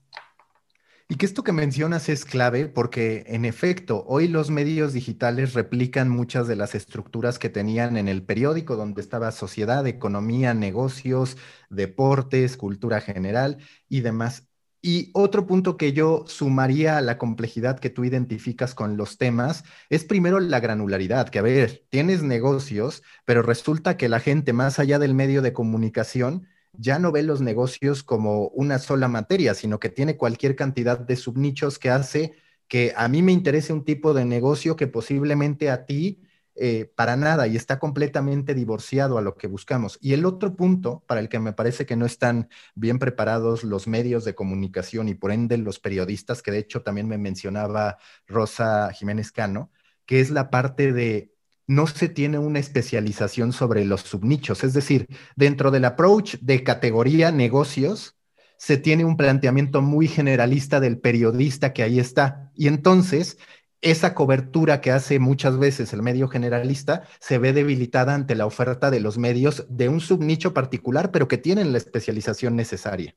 [1.10, 6.10] Y que esto que mencionas es clave porque, en efecto, hoy los medios digitales replican
[6.10, 11.38] muchas de las estructuras que tenían en el periódico, donde estaba sociedad, economía, negocios,
[11.70, 13.58] deportes, cultura general
[13.90, 14.48] y demás.
[14.86, 19.64] Y otro punto que yo sumaría a la complejidad que tú identificas con los temas
[19.90, 24.80] es primero la granularidad, que a ver, tienes negocios, pero resulta que la gente más
[24.80, 29.80] allá del medio de comunicación ya no ve los negocios como una sola materia, sino
[29.80, 32.34] que tiene cualquier cantidad de subnichos que hace
[32.68, 36.24] que a mí me interese un tipo de negocio que posiblemente a ti
[36.56, 39.98] eh, para nada y está completamente divorciado a lo que buscamos.
[40.02, 43.88] Y el otro punto para el que me parece que no están bien preparados los
[43.88, 48.92] medios de comunicación y por ende los periodistas, que de hecho también me mencionaba Rosa
[48.94, 49.72] Jiménez Cano,
[50.06, 51.34] que es la parte de
[51.66, 57.32] no se tiene una especialización sobre los subnichos, es decir, dentro del approach de categoría
[57.32, 58.16] negocios,
[58.58, 62.52] se tiene un planteamiento muy generalista del periodista que ahí está.
[62.56, 63.38] Y entonces
[63.84, 68.90] esa cobertura que hace muchas veces el medio generalista se ve debilitada ante la oferta
[68.90, 73.14] de los medios de un subnicho particular, pero que tienen la especialización necesaria.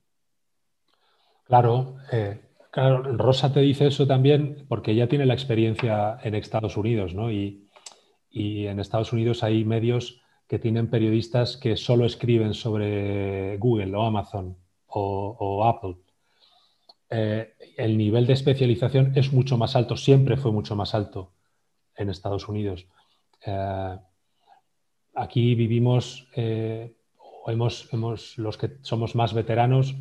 [1.45, 6.77] Claro, eh, claro, Rosa te dice eso también porque ella tiene la experiencia en Estados
[6.77, 7.31] Unidos, ¿no?
[7.31, 7.63] Y,
[8.39, 14.59] en Estados Unidos hay medios que tienen periodistas que solo escriben sobre Google o Amazon
[14.89, 15.97] o Apple
[17.09, 21.33] eh, el nivel de especialización es mucho más alto, siempre fue mucho más alto
[21.95, 22.87] en Estados Unidos.
[23.45, 23.99] Eh,
[25.15, 26.97] aquí vivimos, eh,
[27.47, 29.95] hemos, hemos, los que somos más veteranos,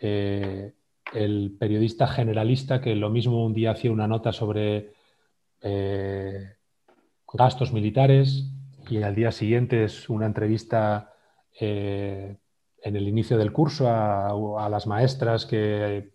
[0.00, 4.92] el periodista generalista que lo mismo un día hacía una nota sobre
[7.32, 8.50] gastos militares
[8.90, 11.14] y al día siguiente es una entrevista
[11.58, 12.36] en
[12.82, 16.13] el inicio del curso a las maestras que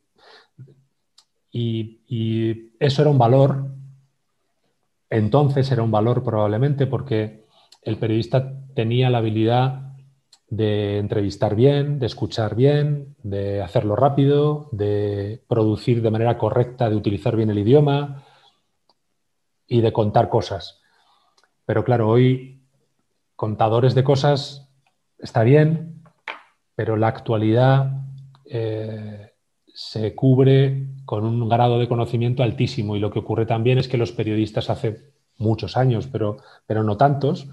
[1.52, 3.66] y, eso era un valor,
[5.10, 7.46] entonces era un valor probablemente porque
[7.82, 9.94] el periodista tenía la habilidad
[10.50, 16.96] de entrevistar bien, de escuchar bien, de hacerlo rápido, de producir de manera correcta, de
[16.96, 18.24] utilizar bien el idioma
[19.68, 20.82] y de contar cosas.
[21.66, 22.62] Pero claro, hoy
[23.36, 24.70] contadores de cosas
[25.20, 26.04] está bien,
[26.76, 27.92] pero la actualidad
[28.46, 29.19] eh,
[29.80, 33.98] se cubre con un grado de conocimiento altísimo y lo que ocurre también es que
[33.98, 36.36] los periodistas hace muchos años, pero,
[36.68, 37.48] pero no tantos,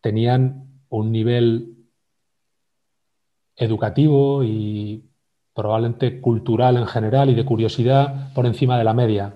[0.00, 1.76] tenían un nivel
[3.54, 5.04] educativo y
[5.52, 9.34] probablemente cultural en general y de curiosidad por encima de la media.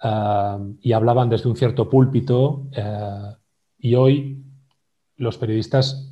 [0.00, 3.34] Ah, y hablaban desde un cierto púlpito eh,
[3.78, 4.44] y hoy
[5.16, 6.05] los periodistas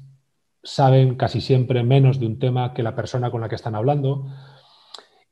[0.65, 4.27] saben casi siempre menos de un tema que la persona con la que están hablando.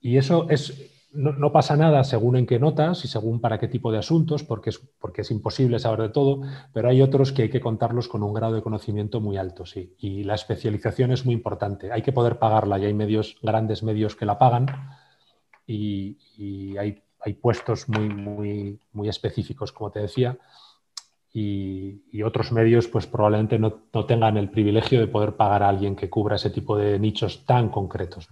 [0.01, 3.91] Y eso es, no, pasa nada según en qué notas y según para qué tipo
[3.91, 6.43] de asuntos, porque es, porque es imposible saber de todo,
[6.73, 9.95] pero hay otros que hay que contarlos con un grado de conocimiento muy alto, sí.
[9.99, 11.91] Y la especialización es muy importante.
[11.93, 14.67] Hay que poder pagarla y hay medios, grandes medios que la pagan
[15.67, 20.39] y, hay, hay, puestos muy, muy, muy específicos, como te decía
[21.33, 23.73] y, otros medios pues probablemente no,
[24.07, 27.69] tengan el privilegio de poder pagar a alguien que cubra ese tipo de nichos tan
[27.69, 28.29] concretos.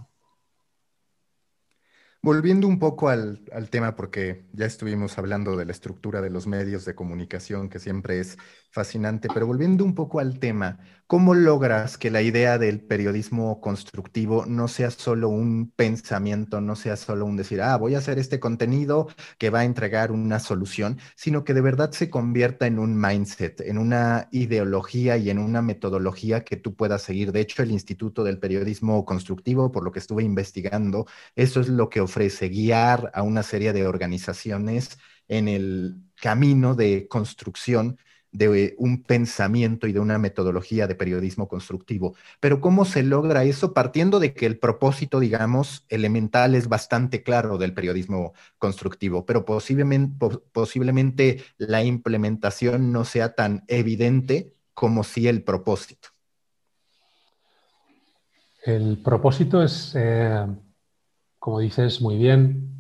[2.23, 3.41] Volviendo un poco al,
[3.71, 8.21] tema, porque ya estuvimos hablando de la estructura de los medios de comunicación, que siempre
[8.21, 8.37] es
[8.71, 10.79] fascinante, pero volviendo un poco al tema,
[11.11, 16.97] ¿Cómo logras que la idea del periodismo constructivo no sea solo un pensamiento, no sea
[16.97, 21.01] solo un decir, ah, voy a hacer este contenido que va a entregar una solución,
[21.17, 25.63] sino que de verdad se convierta en un mindset, en una ideología y en una
[25.63, 27.33] metodología que tú puedas seguir?
[27.33, 31.89] De hecho, el Instituto del Periodismo Constructivo, por lo que estuve investigando, eso es lo
[31.89, 34.97] que ofrece, guiar a una serie de organizaciones
[35.27, 37.99] en el camino de construcción
[38.33, 42.15] de un pensamiento y de una metodología de periodismo constructivo.
[42.39, 47.59] Pero ¿cómo se logra eso partiendo de que el propósito, digamos, elemental es bastante claro
[47.59, 50.17] del periodismo constructivo, pero posiblemente,
[50.53, 56.09] posiblemente la implementación no sea tan evidente como si el propósito?
[58.65, 60.47] El propósito es, eh,
[61.39, 62.71] como dices muy bien,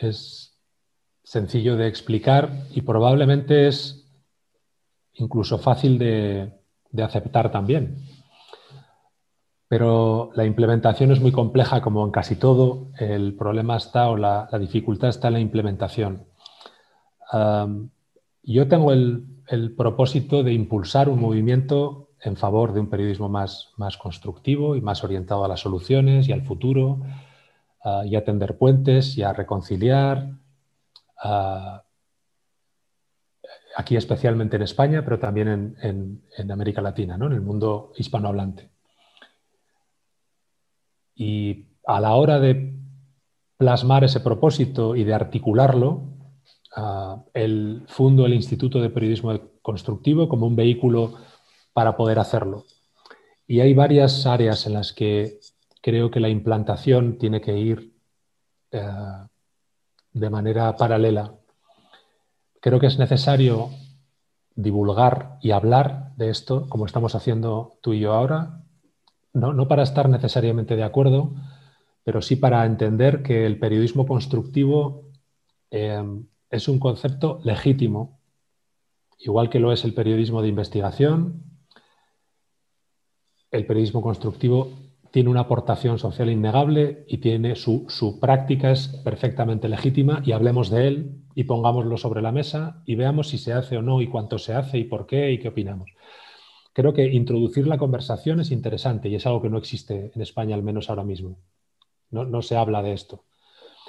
[0.00, 0.58] es
[1.24, 4.01] sencillo de explicar y probablemente es
[5.14, 6.52] incluso fácil de,
[7.02, 7.96] aceptar también.
[9.68, 12.88] Pero la implementación es muy compleja, como en casi todo.
[12.98, 16.26] El problema está o la, dificultad está en la implementación.
[18.42, 19.28] yo tengo el,
[19.76, 25.44] propósito de impulsar un movimiento en favor de un periodismo más, constructivo y más orientado
[25.44, 27.00] a las soluciones y al futuro,
[28.04, 30.28] y a tender puentes y a reconciliar,
[33.76, 37.26] aquí especialmente en España, pero también en, América Latina, ¿no?
[37.26, 38.70] en el mundo hispanohablante.
[41.14, 42.74] Y a la hora de
[43.56, 46.02] plasmar ese propósito y de articularlo,
[46.76, 51.14] ah, el fundo el Instituto de Periodismo Constructivo como un vehículo
[51.72, 52.64] para poder hacerlo.
[53.46, 55.38] Y hay varias áreas en las que
[55.80, 57.92] creo que la implantación tiene que ir
[58.70, 58.82] eh,
[60.12, 61.34] de manera paralela
[62.62, 63.70] Creo que es necesario
[64.54, 68.62] divulgar y hablar de esto, como estamos haciendo tú y yo ahora,
[69.32, 71.34] no, para estar necesariamente de acuerdo,
[72.04, 75.10] pero sí para entender que el periodismo constructivo
[75.72, 76.04] eh,
[76.50, 78.20] es un concepto legítimo,
[79.18, 81.42] igual que lo es el periodismo de investigación.
[83.50, 84.70] El periodismo constructivo
[85.12, 90.70] tiene una aportación social innegable y tiene su, su práctica es perfectamente legítima y hablemos
[90.70, 94.08] de él y pongámoslo sobre la mesa y veamos si se hace o no y
[94.08, 95.90] cuánto se hace y por qué y qué opinamos.
[96.72, 100.54] Creo que introducir la conversación es interesante y es algo que no existe en España,
[100.54, 101.36] al menos ahora mismo.
[102.10, 103.24] No, no se habla de esto.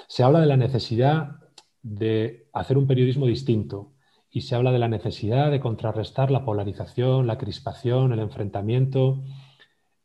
[0.06, 1.36] Se habla de la necesidad
[1.82, 3.92] de hacer un periodismo distinto
[4.30, 9.22] y se habla de la necesidad de contrarrestar la polarización, la crispación, el enfrentamiento,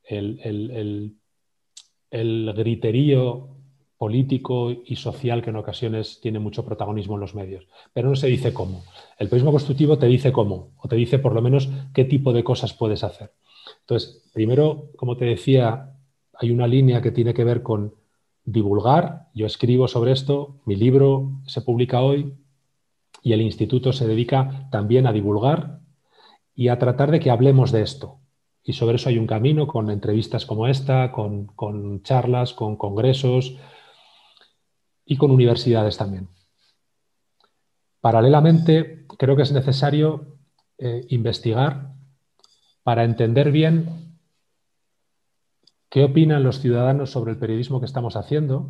[0.09, 1.15] el, el,
[2.11, 3.55] el griterío
[3.97, 7.67] político y social que en ocasiones tiene mucho protagonismo en los medios.
[7.93, 8.83] Pero no se dice cómo.
[9.17, 12.43] El periodismo constructivo te dice cómo, o te dice por lo menos qué tipo de
[12.43, 13.33] cosas puedes hacer.
[13.81, 15.91] Entonces, primero, como te decía,
[16.33, 17.93] hay una línea que tiene que ver con
[18.45, 19.27] divulgar.
[19.33, 22.33] Yo escribo sobre esto, mi libro se publica hoy
[23.21, 25.81] y el instituto se dedica también a divulgar
[26.55, 28.18] y a tratar de que hablemos de esto.
[28.69, 33.57] Y sobre eso hay un camino con entrevistas como esta, con, charlas, con congresos,
[35.07, 36.29] y con universidades también.
[37.99, 40.37] Paralelamente, creo que es necesario
[40.77, 41.95] eh, investigar
[42.83, 44.19] para entender bien
[45.89, 48.69] qué opinan los ciudadanos sobre el periodismo que estamos haciendo,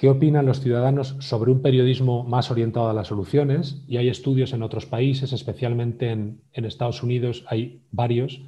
[0.00, 4.54] qué opinan los ciudadanos sobre un periodismo más orientado a las soluciones, y hay estudios
[4.54, 8.40] en otros países, especialmente en, Estados Unidos, hay varios,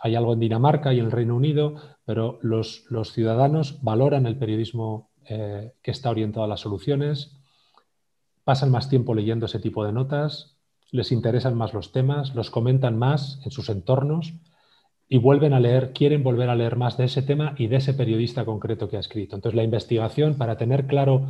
[0.00, 5.12] hay algo en Dinamarca y en el Reino Unido, pero los, ciudadanos valoran el periodismo
[5.28, 7.36] eh, que está orientado a las soluciones,
[8.42, 10.56] pasan más tiempo leyendo ese tipo de notas,
[10.90, 14.34] les interesan más los temas, los comentan más en sus entornos
[15.12, 17.92] y vuelven a leer, quieren volver a leer más de ese tema y de ese
[17.92, 19.36] periodista concreto que ha escrito.
[19.36, 21.26] Entonces, la investigación, para tener claro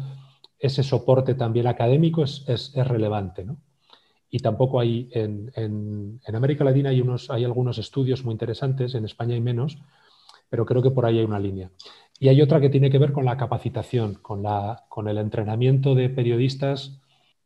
[0.58, 3.44] ese soporte también académico, es, es relevante.
[3.44, 3.56] ¿no?
[4.34, 9.34] y tampoco hay en, América Latina hay, unos, hay algunos estudios muy interesantes, en España
[9.34, 9.76] hay menos,
[10.48, 11.70] pero creo que por ahí hay una línea.
[12.18, 15.94] Y hay otra que tiene que ver con la capacitación, con, la, con el entrenamiento
[15.94, 17.01] de periodistas.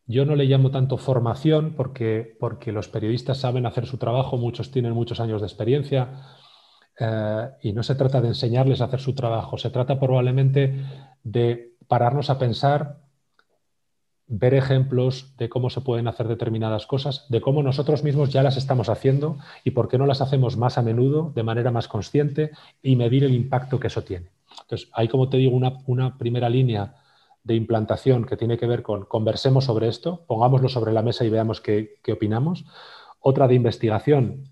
[0.06, 4.70] Yo no le llamo tanto formación porque, porque los periodistas saben hacer su trabajo, muchos
[4.70, 6.22] tienen muchos años de experiencia
[6.98, 10.84] eh, y no se trata de enseñarles a hacer su trabajo, se trata probablemente
[11.24, 13.06] de pararnos a pensar
[14.28, 18.56] ver ejemplos de cómo se pueden hacer determinadas cosas, de cómo nosotros mismos ya las
[18.56, 22.50] estamos haciendo y por qué no las hacemos más a menudo, de manera más consciente
[22.82, 24.30] y medir el impacto que eso tiene.
[24.62, 26.94] Entonces, hay, como te digo, una, primera línea
[27.46, 31.30] de implantación que tiene que ver con conversemos sobre esto, pongámoslo sobre la mesa y
[31.30, 32.64] veamos qué, opinamos.
[33.20, 34.50] otra de investigación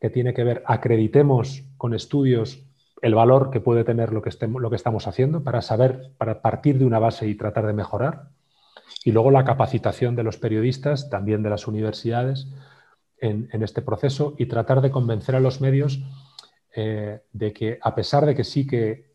[0.00, 2.66] que tiene que ver, acreditemos con estudios
[3.02, 6.42] el valor que puede tener lo que, estemos, lo que estamos haciendo para saber, para
[6.42, 8.30] partir de una base y tratar de mejorar.
[9.04, 12.48] Y luego la capacitación de los periodistas, también de las universidades,
[13.18, 16.02] en, este proceso y tratar de convencer a los medios
[16.74, 19.13] eh, de que a pesar de que sí que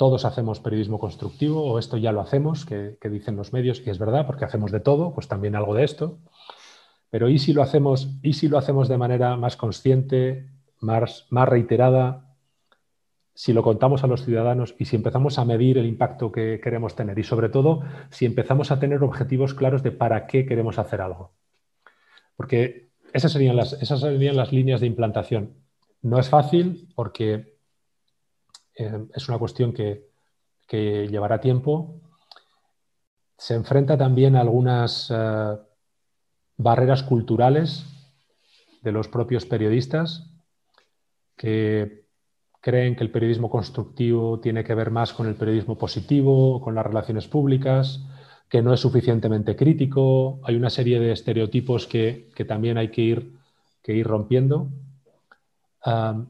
[0.00, 3.98] todos hacemos periodismo constructivo o esto ya lo hacemos, que, dicen los medios, y es
[3.98, 6.20] verdad, porque hacemos de todo, pues también algo de esto,
[7.10, 10.48] pero ¿y si lo hacemos, y si lo hacemos de manera más consciente,
[10.78, 12.34] más, más reiterada,
[13.34, 16.96] si lo contamos a los ciudadanos y si empezamos a medir el impacto que queremos
[16.96, 21.02] tener y sobre todo si empezamos a tener objetivos claros de para qué queremos hacer
[21.02, 21.34] algo.
[22.38, 25.58] Porque esas serían las, esas serían las líneas de implantación.
[26.00, 27.49] No es fácil porque
[28.80, 30.08] eh, es una cuestión que,
[30.70, 32.00] llevará tiempo.
[33.36, 35.56] Se enfrenta también a algunas eh,
[36.56, 37.84] barreras culturales
[38.80, 40.30] de los propios periodistas
[41.36, 42.04] que
[42.60, 46.86] creen que el periodismo constructivo tiene que ver más con el periodismo positivo, con las
[46.86, 48.00] relaciones públicas,
[48.48, 50.40] que no es suficientemente crítico.
[50.44, 53.32] Hay una serie de estereotipos que, también hay que ir,
[53.82, 54.68] que ir rompiendo.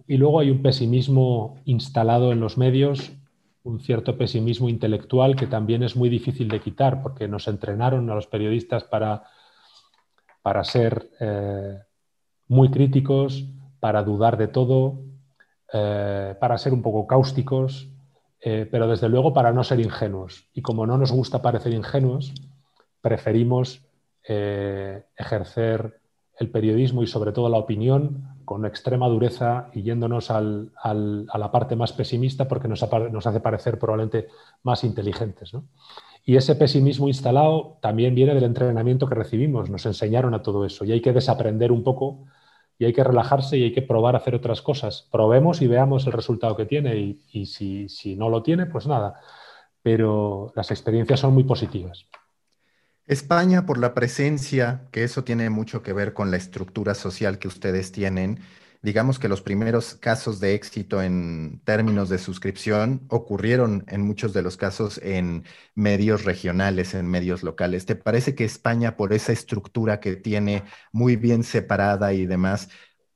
[0.06, 3.12] Y luego hay un pesimismo instalado en los medios,
[3.62, 8.14] un cierto pesimismo intelectual que también es muy difícil de quitar porque nos entrenaron a
[8.14, 9.24] los periodistas para,
[10.42, 11.78] para ser eh,
[12.48, 13.44] muy críticos,
[13.80, 15.00] para dudar de todo,
[15.72, 17.88] eh, para ser un poco cáusticos,
[18.40, 20.48] eh, pero desde luego para no ser ingenuos.
[20.54, 22.32] Y como no nos gusta parecer ingenuos,
[23.00, 23.82] preferimos
[24.22, 25.98] ejercer
[26.38, 31.76] el periodismo y sobre todo la opinión con extrema dureza y yéndonos a la parte
[31.76, 34.26] más pesimista porque nos, hace parecer probablemente
[34.64, 35.52] más inteligentes.
[36.24, 40.84] Y ese pesimismo instalado también viene del entrenamiento que recibimos, nos enseñaron a todo eso
[40.84, 42.24] y hay que desaprender un poco
[42.76, 45.06] y hay que relajarse y hay que probar a hacer otras cosas.
[45.12, 46.96] Probemos y veamos el resultado que tiene
[47.30, 49.20] y, si, si, no lo tiene, pues nada.
[49.80, 52.04] Pero las experiencias son muy positivas.
[53.10, 57.48] España, por la presencia, que eso tiene mucho que ver con la estructura social que
[57.48, 58.38] ustedes tienen,
[58.82, 64.42] digamos que los primeros casos de éxito en términos de suscripción ocurrieron en muchos de
[64.42, 65.44] los casos en
[65.74, 67.84] medios regionales, en medios locales.
[67.84, 72.68] ¿Te parece que España, por esa estructura que tiene muy bien separada y demás,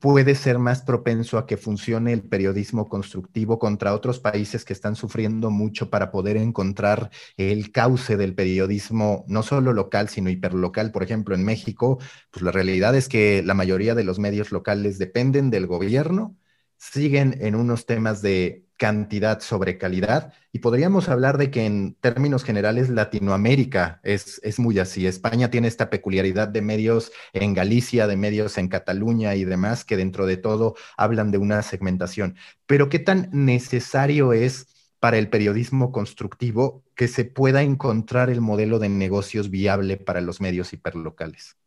[0.05, 4.95] puede ser más propenso a que funcione el periodismo constructivo contra otros países que están
[4.95, 10.91] sufriendo mucho para poder encontrar el cauce del periodismo, no solo local, sino hiperlocal.
[10.91, 11.97] Por ejemplo, en México,
[12.29, 16.37] pues la realidad es que la mayoría de los medios locales dependen del gobierno,
[16.77, 20.33] siguen en unos temas de cantidad sobre calidad.
[20.51, 25.07] Y podríamos hablar de que en términos generales Latinoamérica es, es, muy así.
[25.07, 29.97] España tiene esta peculiaridad de medios en Galicia, de medios en Cataluña y demás, que
[29.97, 32.35] dentro de todo hablan de una segmentación.
[32.65, 34.67] Pero ¿qué tan necesario es
[34.99, 40.41] para el periodismo constructivo que se pueda encontrar el modelo de negocios viable para los
[40.41, 41.57] medios hiperlocales?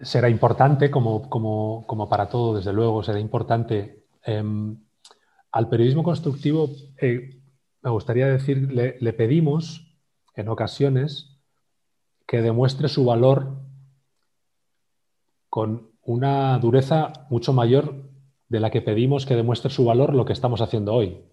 [0.00, 4.04] Será importante, como, como, como para todo, desde luego, será importante.
[4.22, 4.78] Em,
[5.58, 7.40] al periodismo constructivo, eh,
[7.82, 9.98] me gustaría decir, le, pedimos
[10.36, 11.36] en ocasiones
[12.28, 13.56] que demuestre su valor
[15.50, 18.08] con una dureza mucho mayor
[18.48, 21.24] de la que pedimos que demuestre su valor lo que estamos haciendo hoy.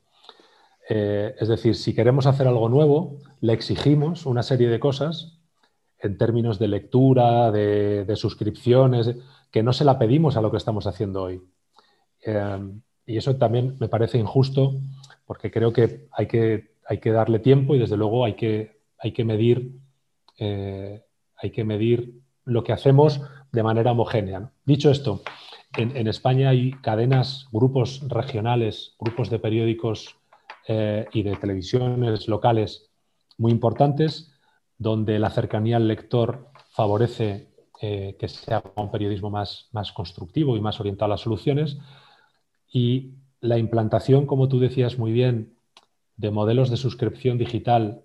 [0.89, 5.37] Eh, es decir, si queremos hacer algo nuevo, le exigimos una serie de cosas
[5.99, 9.15] en términos de lectura, de, suscripciones,
[9.51, 11.43] que no se la pedimos a lo que estamos haciendo hoy.
[12.25, 14.75] Eh, y eso también me parece injusto
[15.25, 19.11] porque creo que hay que, hay que darle tiempo y desde luego hay que, hay
[19.11, 19.71] que medir
[20.37, 21.01] eh,
[21.37, 24.51] hay que medir lo que hacemos de manera homogénea.
[24.65, 25.21] Dicho esto,
[25.77, 30.15] en, España hay cadenas, grupos regionales, grupos de periódicos
[30.67, 32.89] eh, y de televisiones locales
[33.37, 34.33] muy importantes,
[34.77, 37.49] donde la cercanía al lector favorece
[37.81, 41.77] eh, que sea un periodismo más, más constructivo y más orientado a las soluciones
[42.71, 45.55] y la implantación, como tú decías muy bien,
[46.17, 48.03] de modelos de suscripción digital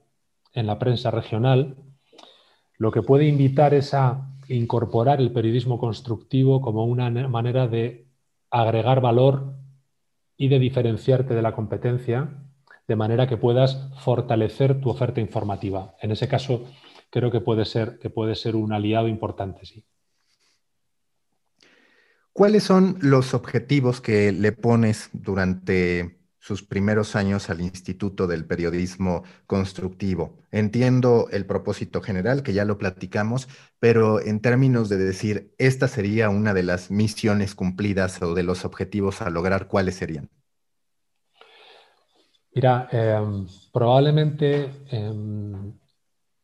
[0.52, 1.76] en la prensa regional,
[2.76, 8.06] lo que puede invitar es a incorporar el periodismo constructivo como una manera de
[8.50, 9.54] agregar valor
[10.36, 12.28] y de diferenciarte de la competencia,
[12.88, 15.94] de manera que puedas fortalecer tu oferta informativa.
[16.00, 16.64] En ese caso,
[17.10, 19.84] creo que puede ser, que puede ser un aliado importante, sí.
[22.40, 29.24] ¿Cuáles son los objetivos que le pones durante sus primeros años al Instituto del Periodismo
[29.46, 30.38] Constructivo.
[30.50, 33.46] Entiendo el propósito general, que ya lo platicamos,
[33.78, 38.64] pero en términos de decir, esta sería una de las misiones cumplidas o de los
[38.64, 40.30] objetivos a lograr, ¿cuáles serían?
[42.54, 45.74] Mira, em, probablemente em,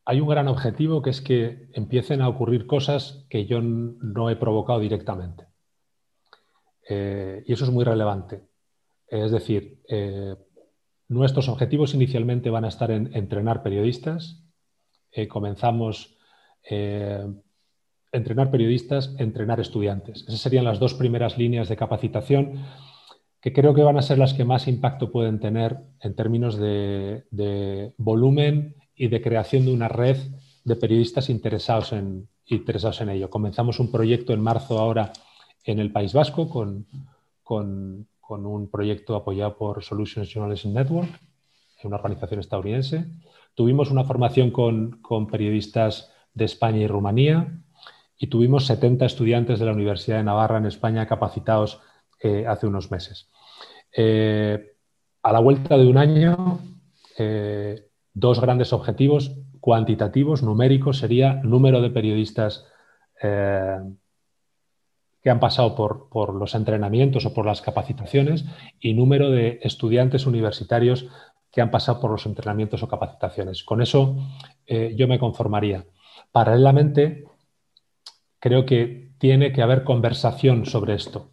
[0.05, 4.35] hay un gran objetivo que es que empiecen a ocurrir cosas que yo no he
[4.35, 5.47] provocado directamente.
[6.89, 8.43] Eh, y eso es muy relevante.
[9.07, 10.35] Es decir, eh,
[11.07, 14.43] nuestros objetivos inicialmente van a estar en entrenar periodistas.
[15.11, 16.17] Eh, comenzamos
[16.69, 17.25] eh,
[18.11, 20.25] entrenar periodistas, entrenar estudiantes.
[20.27, 22.65] Esas serían las dos primeras líneas de capacitación
[23.39, 27.93] que creo que van a ser las que más impacto pueden tener en términos de,
[27.97, 30.17] volumen y de creación de una red
[30.65, 33.29] de periodistas interesados en, interesados en ello.
[33.29, 35.13] Comenzamos un proyecto en marzo ahora
[35.67, 36.87] en el País Vasco con,
[38.29, 41.09] un proyecto apoyado por Solutions Journalism Network,
[41.83, 43.05] una organización estadounidense.
[43.53, 47.61] Tuvimos una formación con, periodistas de España y Rumanía
[48.17, 51.81] y tuvimos 70 estudiantes de la Universidad de Navarra en España capacitados
[52.21, 53.29] eh, hace unos meses.
[53.95, 54.73] Eh,
[55.21, 56.59] a la vuelta de un año,
[57.17, 62.65] eh, dos grandes objetivos cuantitativos, numéricos, sería número de periodistas
[65.27, 68.45] que han pasado por, los entrenamientos o por las capacitaciones
[68.79, 71.09] y número de estudiantes universitarios
[71.51, 73.65] que han pasado por los entrenamientos o capacitaciones.
[73.65, 74.15] Con eso
[74.65, 75.85] eh, yo me conformaría.
[76.31, 77.25] Paralelamente,
[78.39, 81.29] creo que tiene que haber conversación sobre esto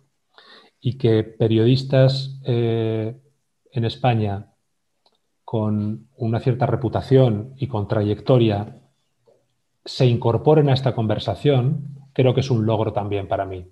[0.80, 3.16] y que periodistas eh,
[3.70, 4.54] en España
[5.44, 8.80] con una cierta reputación y con trayectoria
[9.84, 13.68] se incorporen a esta conversación, creo que es un logro también para mí.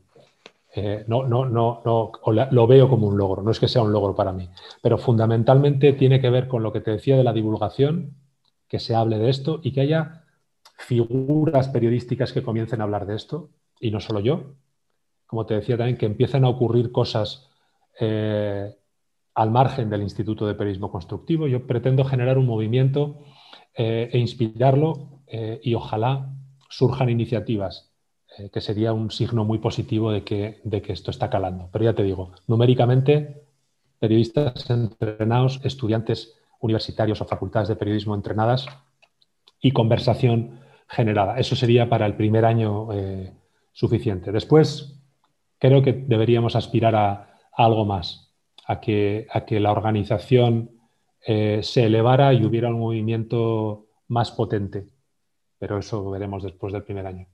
[0.75, 2.13] Eh, no, no, no, no
[2.51, 4.49] lo veo como un logro, no es que sea un logro para mí,
[4.81, 8.17] pero fundamentalmente tiene que ver con lo que te decía de la divulgación,
[8.69, 10.25] que se hable de esto y que haya
[10.79, 13.51] figuras periodísticas que comiencen a hablar de esto,
[13.81, 14.55] y no solo yo,
[15.27, 17.51] como te decía también, que empiecen a ocurrir cosas
[18.01, 18.75] eh,
[19.35, 21.49] al margen del Instituto de Periodismo Constructivo.
[21.49, 23.21] Yo pretendo generar un movimiento
[23.75, 25.09] eh, e inspirarlo
[25.63, 26.31] y ojalá
[26.69, 27.92] surjan iniciativas
[28.39, 31.69] eh, que sería un signo muy positivo de que, de que esto está calando.
[31.73, 33.43] Pero ya te digo, numéricamente,
[33.99, 38.67] periodistas entrenados, estudiantes universitarios o facultades de periodismo entrenadas
[39.61, 41.39] y conversación generada.
[41.39, 43.33] Eso sería para el primer año eh,
[43.73, 44.33] suficiente.
[44.33, 44.99] Después,
[45.59, 48.33] creo que deberíamos aspirar a, algo más,
[48.67, 50.71] a que, a que la organización
[51.27, 54.89] eh, se elevara y hubiera un movimiento más potente.
[55.59, 57.27] Pero eso veremos después del primer año.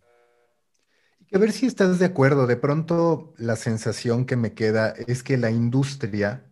[1.32, 2.46] A ver si estás de acuerdo.
[2.46, 6.50] De pronto la sensación que me queda es que la industria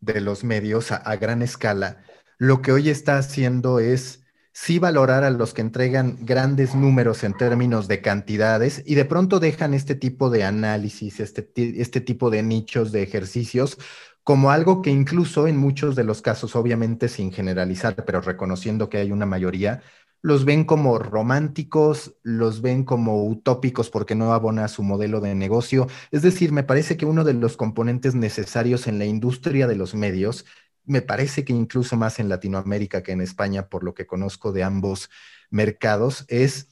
[0.00, 2.02] de los medios a, gran escala
[2.38, 7.34] lo que hoy está haciendo es sí valorar a los que entregan grandes números en
[7.34, 11.50] términos de cantidades y de pronto dejan este tipo de análisis, este,
[11.80, 13.78] este tipo de nichos de ejercicios
[14.22, 18.98] como algo que incluso en muchos de los casos, obviamente sin generalizar, pero reconociendo que
[18.98, 19.82] hay una mayoría,
[20.22, 25.86] los ven como románticos, los ven como utópicos porque no abona su modelo de negocio.
[26.10, 29.94] Es decir, me parece que uno de los componentes necesarios en la industria de los
[29.94, 30.44] medios,
[30.84, 34.62] me parece que incluso más en Latinoamérica que en España, por lo que conozco de
[34.62, 35.10] ambos
[35.50, 36.68] mercados, es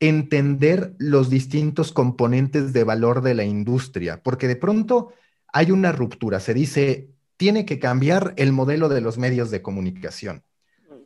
[0.00, 5.12] entender los distintos componentes de valor de la industria, porque de pronto
[5.52, 10.44] hay una ruptura, se dice, tiene que cambiar el modelo de los medios de comunicación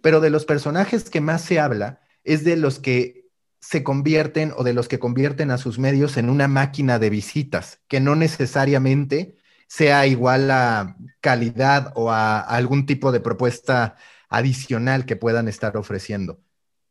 [0.03, 3.29] pero de los personajes que más se habla es de los que
[3.61, 7.81] se convierten o de los que convierten a sus medios en una máquina de visitas,
[7.89, 9.37] que no necesariamente
[9.67, 13.97] sea igual a calidad o a algún tipo de propuesta
[14.29, 16.41] adicional que puedan estar ofreciendo.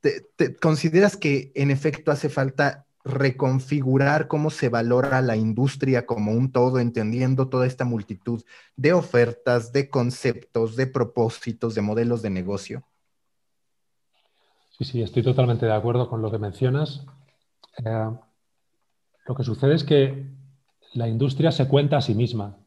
[0.01, 6.51] ¿Te, consideras que en efecto hace falta reconfigurar cómo se valora la industria como un
[6.51, 8.43] todo, entendiendo toda esta multitud
[8.76, 12.86] de ofertas, de conceptos, de propósitos, de modelos de negocio?
[14.78, 17.04] Sí, sí, estoy totalmente de acuerdo con lo que mencionas.
[17.84, 18.12] Eh,
[19.26, 20.28] lo que sucede es que
[20.94, 22.58] la industria se cuenta a sí misma.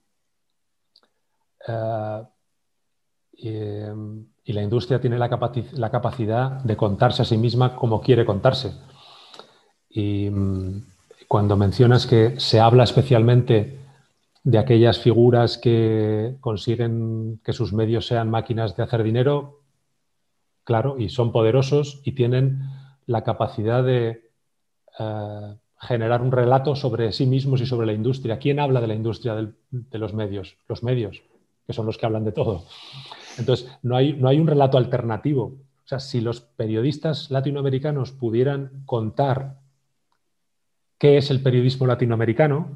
[1.69, 2.23] Eh,
[3.33, 8.73] y, la industria tiene la, la, capacidad de contarse a sí misma como quiere contarse.
[9.89, 10.83] Y mm,
[11.29, 13.79] cuando mencionas que se habla especialmente
[14.43, 19.60] de aquellas figuras que consiguen que sus medios sean máquinas de hacer dinero,
[20.71, 22.61] claro, y son poderosos y tienen
[23.07, 24.31] la capacidad de
[25.01, 28.39] eh, generar un relato sobre sí mismos y sobre la industria.
[28.39, 30.59] ¿Quién habla de la industria de los medios?
[30.68, 31.25] Los medios.
[31.66, 32.66] que son los que hablan de todo.
[33.37, 35.43] Entonces, no hay, no hay un relato alternativo.
[35.85, 39.57] O sea, si los periodistas latinoamericanos pudieran contar
[40.99, 42.68] qué es el periodismo latinoamericano,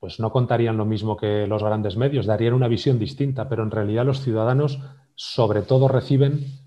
[0.00, 3.70] pues no contarían lo mismo que los grandes medios, darían una visión distinta, pero en
[3.70, 4.80] realidad los ciudadanos
[5.14, 6.61] sobre todo reciben,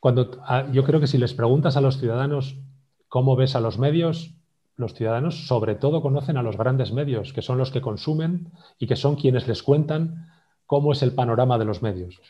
[0.00, 0.40] cuando
[0.72, 2.56] yo creo que si les preguntas a los ciudadanos
[3.08, 4.34] cómo ves a los medios,
[4.76, 8.86] los ciudadanos sobre todo conocen a los grandes medios, que son los que consumen y
[8.86, 10.28] que son quienes les cuentan
[10.66, 12.20] cómo es el panorama de los medios.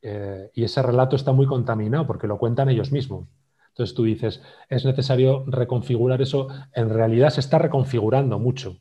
[0.00, 3.28] Eh, y ese relato está muy contaminado porque lo cuentan ellos mismos.
[3.68, 6.48] Entonces tú dices, es necesario reconfigurar eso.
[6.74, 8.78] En realidad se está reconfigurando mucho,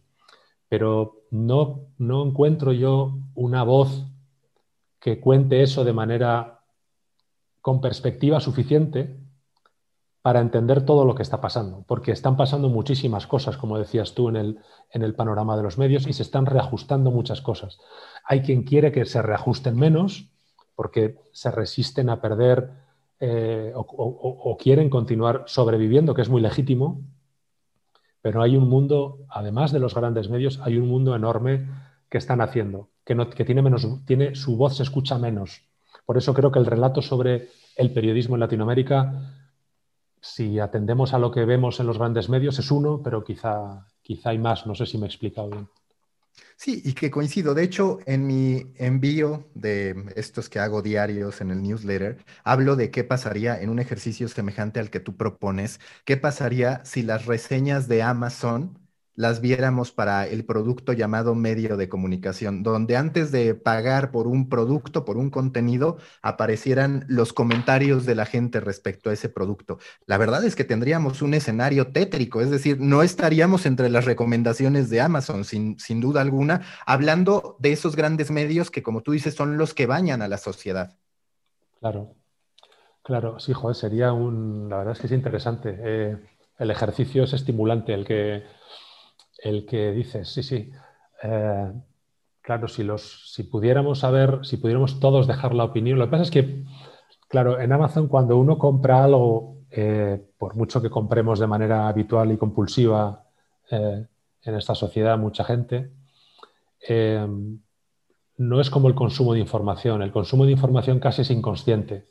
[0.70, 4.06] pero no, no encuentro yo una voz
[5.00, 6.61] que cuente eso de manera
[7.62, 9.18] con perspectiva suficiente
[10.22, 14.30] para entender todo lo que está pasando, porque están pasando muchísimas cosas, como decías tú,
[14.30, 14.59] en el,
[14.91, 17.80] en el panorama de los medios y se están reajustando muchas cosas.
[18.24, 20.30] Hay quien quiere que se reajusten menos
[20.76, 22.72] porque se resisten a perder
[23.20, 27.01] eh, o, quieren continuar sobreviviendo, que es muy legítimo,
[28.22, 31.68] pero hay un mundo, además de los grandes medios, hay un mundo enorme
[32.09, 35.62] que están haciendo, que, no, que tiene menos, tiene, su voz se escucha menos.
[36.06, 39.41] Por eso creo que el relato sobre el periodismo en Latinoamérica
[40.22, 44.30] si atendemos a lo que vemos en los grandes medios, es uno, pero quizá, quizá
[44.30, 44.68] hay más.
[44.68, 45.68] No sé si me he explicado bien.
[46.56, 47.56] Sí, y que coincido.
[47.56, 52.91] De hecho, en mi envío de estos que hago diarios en el newsletter, hablo de
[52.91, 57.88] qué pasaría en un ejercicio semejante al que tú propones, qué pasaría si las reseñas
[57.88, 58.80] de Amazon
[59.22, 64.49] las viéramos para el producto llamado medio de comunicación, donde antes de pagar por un
[64.49, 69.78] producto, por un contenido, aparecieran los comentarios de la gente respecto a ese producto.
[70.07, 74.89] La verdad es que tendríamos un escenario tétrico, es decir, no estaríamos entre las recomendaciones
[74.89, 79.36] de Amazon, sin, sin duda alguna, hablando de esos grandes medios que, como tú dices,
[79.36, 80.97] son los que bañan a la sociedad.
[81.80, 82.15] Claro,
[83.03, 85.78] claro, sí, joder, sería un, la verdad es que es interesante.
[85.80, 86.17] Eh,
[86.57, 88.61] el ejercicio es estimulante, el que
[89.42, 90.72] el que dices, sí, sí,
[91.24, 91.72] eh,
[92.42, 96.24] claro, si, los, si pudiéramos saber, si pudiéramos todos dejar la opinión, lo que pasa
[96.24, 96.64] es que,
[97.28, 102.32] claro, en Amazon cuando uno compra algo, eh, por mucho que compremos de manera habitual
[102.32, 103.24] y compulsiva
[103.72, 104.06] eh,
[104.44, 105.92] en esta sociedad, mucha gente,
[108.38, 110.02] no es como el consumo de información.
[110.02, 112.08] El consumo de información casi es inconsciente.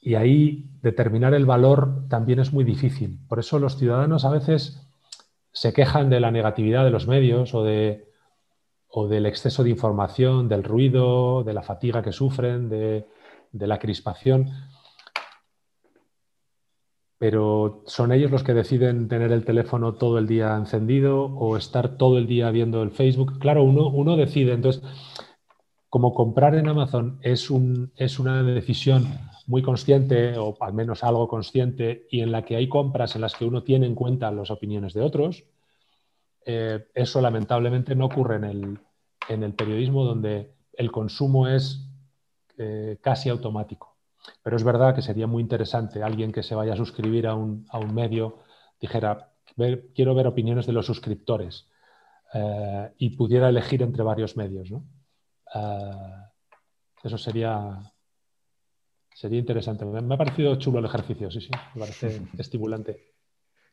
[0.00, 3.18] y ahí determinar el valor también es muy difícil.
[3.28, 4.85] Por eso los ciudadanos a veces
[5.56, 8.12] se quejan de la negatividad de los medios o, de,
[8.88, 13.06] o del exceso de información, del ruido, de la fatiga que sufren, de,
[13.52, 14.50] la crispación.
[17.16, 21.96] Pero son ellos los que deciden tener el teléfono todo el día encendido o estar
[21.96, 23.38] todo el día viendo el Facebook.
[23.38, 24.52] Claro, uno, uno decide.
[24.52, 24.82] Entonces,
[25.88, 29.06] como comprar en Amazon es, un, es una decisión
[29.46, 33.34] muy consciente o al menos algo consciente y en la que hay compras en las
[33.34, 35.44] que uno tiene en cuenta las opiniones de otros,
[36.44, 38.78] eh, eso lamentablemente no ocurre en el,
[39.28, 41.88] en el, periodismo donde el consumo es
[42.58, 43.96] eh, casi automático.
[44.42, 47.66] Pero es verdad que sería muy interesante alguien que se vaya a suscribir a un,
[47.70, 48.38] a un medio
[48.80, 49.32] dijera,
[49.94, 51.68] quiero ver opiniones de los suscriptores
[52.34, 54.70] eh, y pudiera elegir entre varios medios.
[54.70, 54.84] ¿no?
[57.02, 57.80] eso sería,
[59.16, 59.86] sería interesante.
[59.86, 63.14] Me ha parecido chulo el ejercicio, sí, sí, me parece estimulante.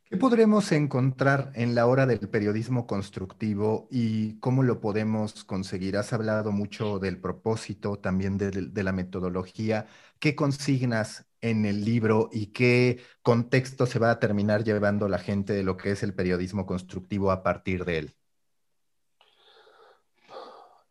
[0.05, 5.97] ¿Qué podremos encontrar en la hora del periodismo constructivo y cómo lo podemos conseguir?
[5.97, 9.87] Has hablado mucho del propósito, también de, la metodología.
[10.19, 15.51] ¿Qué consignas en el libro y qué contexto se va a terminar llevando la gente
[15.51, 18.11] de lo que es el periodismo constructivo a partir de él?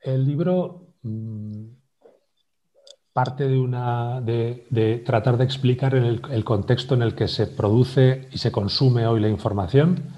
[0.00, 1.81] El libro mm,
[3.12, 8.38] parte de, una, de, tratar de explicar el, contexto en el que se produce y
[8.38, 10.14] se consume hoy la información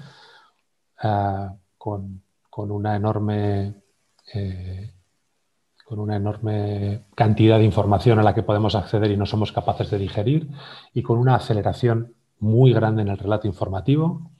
[1.01, 2.21] ah, con,
[2.51, 3.75] una enorme,
[4.33, 4.93] eh,
[5.83, 9.89] con una enorme cantidad de información a la que podemos acceder y no somos capaces
[9.91, 10.49] de digerir
[10.93, 14.31] y con una aceleración muy grande en el relato informativo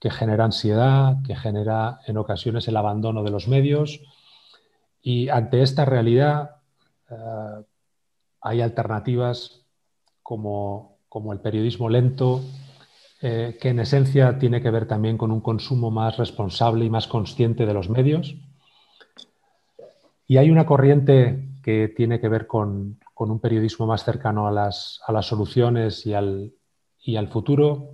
[0.00, 4.00] que genera ansiedad, que genera en ocasiones el abandono de los medios.
[5.00, 6.56] Y ante esta realidad
[7.10, 7.60] ah,
[8.42, 9.64] hay alternativas
[10.22, 10.98] como,
[11.32, 12.42] el periodismo lento,
[13.20, 17.06] eh, que en esencia tiene que ver también con un consumo más responsable y más
[17.06, 18.34] consciente de los medios.
[20.26, 25.00] Y hay una corriente que tiene que ver con, un periodismo más cercano a las,
[25.20, 26.52] soluciones y al,
[27.00, 27.90] y al, futuro,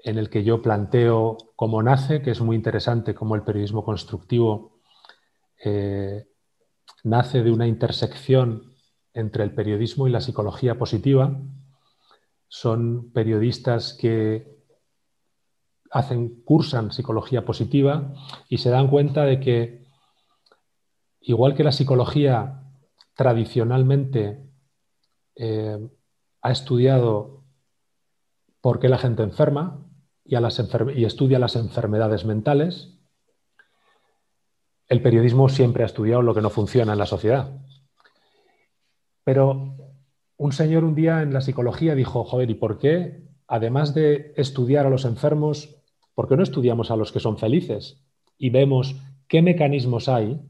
[0.00, 4.80] en el que yo planteo cómo nace, que es muy interesante, cómo el periodismo constructivo
[5.64, 6.26] eh,
[7.04, 8.71] nace de una intersección
[9.14, 11.38] entre el periodismo y la psicología positiva.
[12.48, 14.52] Son periodistas que
[15.90, 18.14] hacen, cursan psicología positiva
[18.48, 19.86] y se dan cuenta de que,
[21.20, 22.62] igual que la psicología
[23.14, 24.50] tradicionalmente
[25.36, 25.78] eh,
[26.40, 27.44] ha estudiado
[28.60, 29.86] por qué la gente enferma
[30.24, 32.98] y, y estudia las enfermedades mentales,
[34.88, 37.50] el periodismo siempre ha estudiado lo que no funciona en la sociedad.
[39.24, 39.76] Pero
[40.36, 44.86] un señor un día en la psicología dijo, joder, ¿y por qué, además de estudiar
[44.86, 45.76] a los enfermos,
[46.14, 48.02] por qué no estudiamos a los que son felices
[48.38, 48.96] y vemos
[49.28, 50.40] qué mecanismos hay,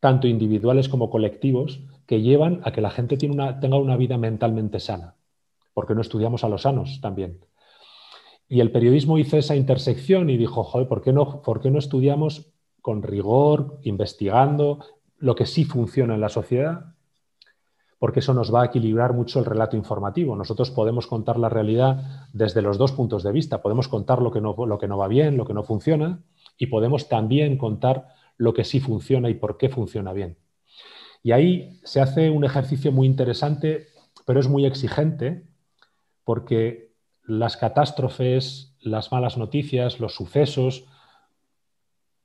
[0.00, 5.16] tanto individuales como colectivos, que llevan a que la gente tenga una vida mentalmente sana?
[5.72, 7.40] ¿Por qué no estudiamos a los sanos también?
[8.48, 11.78] Y el periodismo hizo esa intersección y dijo, joder, ¿por qué no, por qué no
[11.78, 14.84] estudiamos con rigor, investigando
[15.16, 16.93] lo que sí funciona en la sociedad,
[17.98, 20.36] porque eso nos va a equilibrar mucho el relato informativo.
[20.36, 23.62] Nosotros podemos contar la realidad desde los dos puntos de vista.
[23.62, 26.20] Podemos contar lo que no, lo que no va bien, lo que no funciona,
[26.58, 30.36] y podemos también contar lo que sí funciona y por qué funciona bien.
[31.22, 33.86] Y ahí se hace un ejercicio muy interesante,
[34.26, 35.46] pero es muy exigente,
[36.24, 36.92] porque
[37.22, 40.84] las catástrofes, las malas noticias, los sucesos,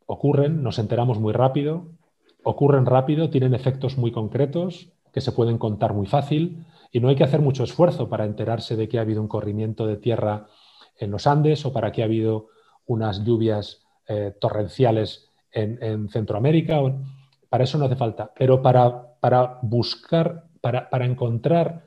[0.06, 1.88] ocurren, nos enteramos muy rápido,
[2.44, 7.16] ocurren rápido, tienen efectos muy concretos que se pueden contar muy fácil y no hay
[7.16, 10.48] que hacer mucho esfuerzo para enterarse de que ha habido un corrimiento de tierra
[10.98, 12.48] en los Andes o para que ha habido
[12.86, 16.80] unas lluvias eh, torrenciales en, Centroamérica.
[17.50, 18.32] Para eso no hace falta.
[18.38, 21.86] Pero para, para buscar, para, para, encontrar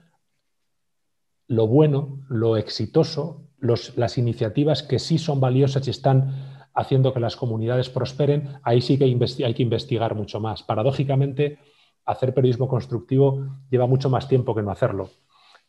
[1.49, 7.37] lo bueno, lo exitoso, las iniciativas que sí son valiosas y están haciendo que las
[7.37, 10.63] comunidades prosperen, ahí sí que hay que investigar mucho más.
[10.63, 11.59] Paradójicamente,
[12.05, 15.11] hacer periodismo constructivo lleva mucho más tiempo que no hacerlo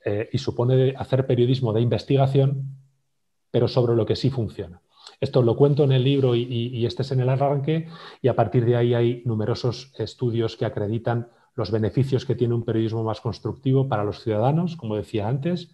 [0.03, 2.77] eh, y supone hacer periodismo de investigación,
[3.51, 4.81] pero sobre lo que sí funciona.
[5.19, 7.87] Esto lo cuento en el libro y, este es en el arranque
[8.21, 12.65] y a partir de ahí hay numerosos estudios que acreditan los beneficios que tiene un
[12.65, 15.71] periodismo más constructivo para los ciudadanos, como decía antes,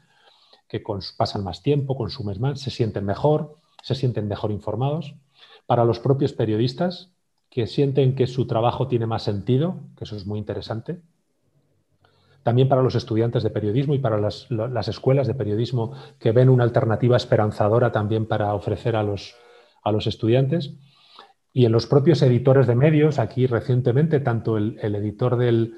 [0.68, 0.84] que
[1.18, 5.16] pasan más tiempo, consumen más, se sienten mejor, se sienten mejor informados.
[5.66, 7.12] Para los propios periodistas,
[7.50, 11.02] que sienten que su trabajo tiene más sentido, que eso es muy interesante.
[12.44, 14.48] También para los estudiantes de periodismo y para las,
[14.88, 19.36] escuelas de periodismo que ven una alternativa esperanzadora también para ofrecer a los,
[19.84, 20.74] a los estudiantes.
[21.52, 25.76] Y en los propios editores de medios, aquí recientemente, tanto el, editor del,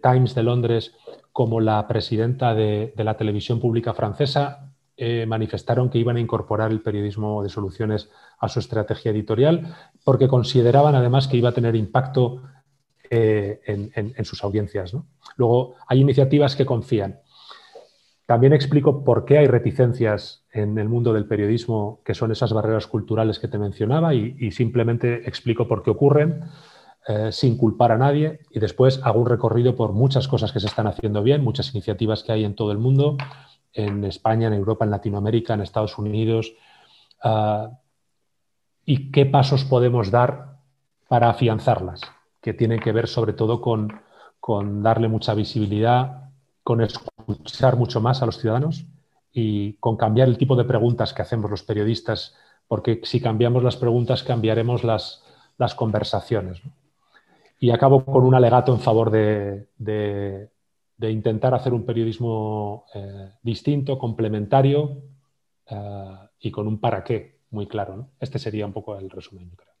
[0.00, 0.94] Times de Londres
[1.32, 6.82] como la presidenta de la televisión pública francesa eh, manifestaron que iban a incorporar el
[6.82, 9.74] periodismo de soluciones a su estrategia editorial
[10.04, 12.42] porque consideraban además que iba a tener impacto
[13.14, 14.94] eh, en, sus audiencias.
[15.36, 17.20] Luego, hay iniciativas que confían.
[18.24, 22.86] También explico por qué hay reticencias en el mundo del periodismo, que son esas barreras
[22.86, 26.44] culturales que te mencionaba, y, simplemente explico por qué ocurren.
[27.08, 30.68] Eh, sin culpar a nadie y después hago un recorrido por muchas cosas que se
[30.68, 33.16] están haciendo bien, muchas iniciativas que hay en todo el mundo,
[33.72, 36.54] en España, en Europa, en Latinoamérica, en Estados Unidos,
[37.22, 37.70] ah,
[38.84, 40.56] y qué pasos podemos dar
[41.08, 42.00] para afianzarlas,
[42.40, 44.02] que tienen que ver sobre todo con,
[44.82, 46.30] darle mucha visibilidad,
[46.64, 48.84] con escuchar mucho más a los ciudadanos
[49.32, 52.34] y con cambiar el tipo de preguntas que hacemos los periodistas,
[52.66, 55.22] porque si cambiamos las preguntas cambiaremos las,
[55.76, 56.60] conversaciones.
[57.60, 60.50] Y acabo con un alegato en favor de, de
[61.10, 65.02] intentar hacer un periodismo eh, distinto, complementario
[65.66, 68.10] eh, y con un para qué muy claro.
[68.20, 69.72] Este sería un poco el resumen, yo creo.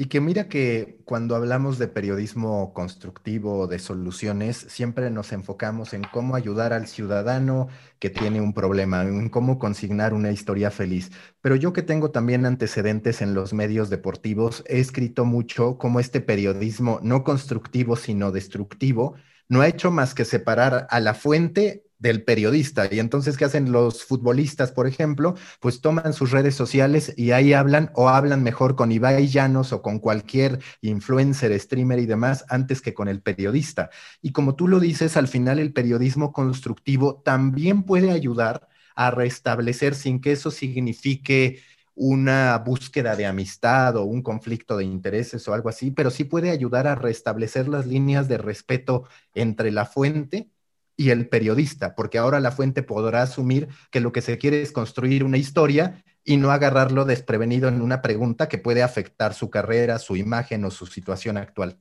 [0.00, 6.04] Y que mira que cuando hablamos de periodismo constructivo, de soluciones, siempre nos enfocamos en
[6.04, 7.66] cómo ayudar al ciudadano
[7.98, 11.10] que tiene un problema, en cómo consignar una historia feliz.
[11.40, 16.20] Pero yo que tengo también antecedentes en los medios deportivos, he escrito mucho cómo este
[16.20, 19.16] periodismo no constructivo, sino destructivo,
[19.48, 22.88] no ha hecho más que separar a la fuente del periodista.
[22.90, 25.34] Y entonces, ¿qué hacen los futbolistas, por ejemplo?
[25.60, 29.82] Pues toman sus redes sociales y ahí hablan o hablan mejor con Ibai Llanos o
[29.82, 33.90] con cualquier influencer, streamer y demás antes que con el periodista.
[34.22, 39.94] Y como tú lo dices, al final el periodismo constructivo también puede ayudar a restablecer
[39.94, 41.60] sin que eso signifique
[42.00, 46.50] una búsqueda de amistad o un conflicto de intereses o algo así, pero sí puede
[46.50, 50.48] ayudar a restablecer las líneas de respeto entre la fuente
[50.96, 54.70] y el periodista, porque ahora la fuente podrá asumir que lo que se quiere es
[54.70, 59.98] construir una historia y no agarrarlo desprevenido en una pregunta que puede afectar su carrera,
[59.98, 61.80] su imagen o su situación actual.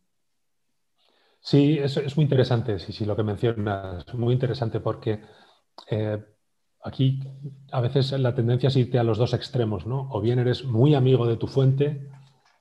[1.40, 5.22] Sí, es, muy interesante, sí, sí, lo que mencionas, muy interesante porque
[5.90, 6.24] eh,
[6.84, 7.20] aquí
[7.72, 10.08] a veces la tendencia es irte a los dos extremos, ¿no?
[10.12, 12.10] O bien eres muy amigo de tu fuente,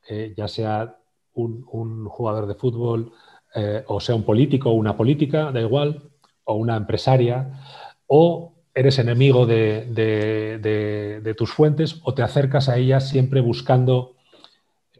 [0.08, 0.98] eh, ya sea
[1.34, 3.12] un, jugador de fútbol,
[3.54, 6.10] eh, o sea un político o una política, da igual,
[6.44, 7.60] o una empresaria,
[8.06, 14.16] o eres enemigo de, tus fuentes o te acercas a ellas siempre buscando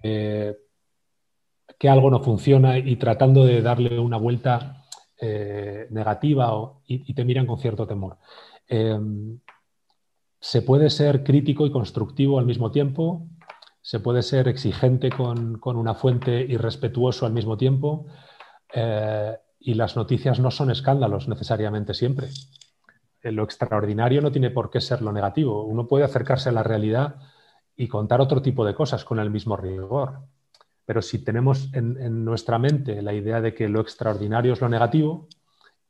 [0.02, 0.56] eh,
[1.78, 4.82] que algo no funciona y tratando de darle una vuelta
[5.90, 8.18] negativa y, te miran con cierto temor.
[8.68, 9.38] Em,
[10.40, 13.26] se puede ser crítico y constructivo al mismo tiempo,
[13.80, 18.06] se puede ser exigente con, una fuente y respetuoso al mismo tiempo,
[18.74, 22.28] eh, y las noticias no son escándalos necesariamente siempre.
[23.22, 25.64] Eh, lo extraordinario no tiene por qué ser lo negativo.
[25.64, 27.16] Uno puede acercarse a la realidad
[27.76, 30.20] y contar otro tipo de cosas con el mismo rigor.
[30.84, 35.28] Pero si tenemos en, nuestra mente la idea de que lo extraordinario es lo negativo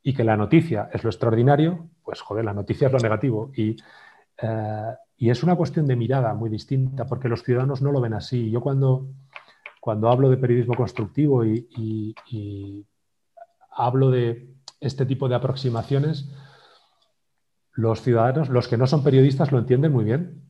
[0.01, 3.51] y que la noticia es lo extraordinario, pues joder, la noticia es lo negativo.
[3.53, 3.75] Y,
[4.41, 8.49] eh, es una cuestión de mirada muy distinta, porque los ciudadanos no lo ven así.
[8.49, 9.09] Yo cuando,
[9.81, 12.15] cuando hablo de periodismo constructivo y
[13.71, 16.31] hablo de este tipo de aproximaciones,
[17.73, 20.43] los ciudadanos, los que no son periodistas, lo entienden muy bien.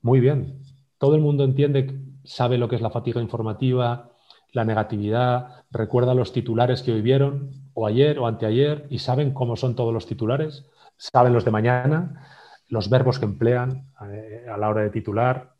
[0.00, 0.64] Muy bien.
[0.98, 4.10] Todo el mundo entiende, sabe lo que es la fatiga informativa,
[4.52, 9.56] la negatividad, recuerda los titulares que hoy vieron, o ayer o anteayer, y saben cómo
[9.56, 10.66] son todos los titulares,
[10.96, 12.28] saben los de mañana,
[12.68, 15.54] los verbos que emplean eh, a la hora de titular,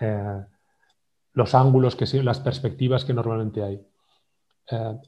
[0.00, 0.44] eh,
[1.32, 3.86] los ángulos, que las perspectivas que normalmente hay.
[4.70, 4.98] Eh,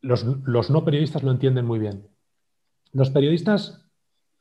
[0.00, 2.08] los, los no periodistas lo entienden muy bien.
[2.92, 3.84] Los periodistas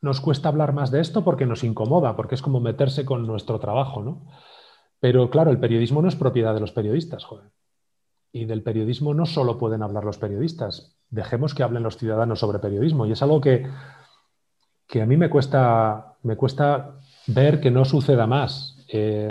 [0.02, 3.60] nos cuesta hablar más de esto porque nos incomoda, porque es como meterse con nuestro
[3.60, 4.28] trabajo, ¿no?
[5.00, 7.52] Pero claro, el periodismo no es propiedad de los periodistas, joder.
[8.32, 12.60] Y del periodismo no solo pueden hablar los periodistas, dejemos que hablen los ciudadanos sobre
[12.60, 13.06] periodismo.
[13.06, 13.68] Y es algo que,
[14.88, 16.96] que a mí me cuesta, me cuesta
[17.28, 18.86] ver que no suceda más.
[18.88, 19.28] Eh,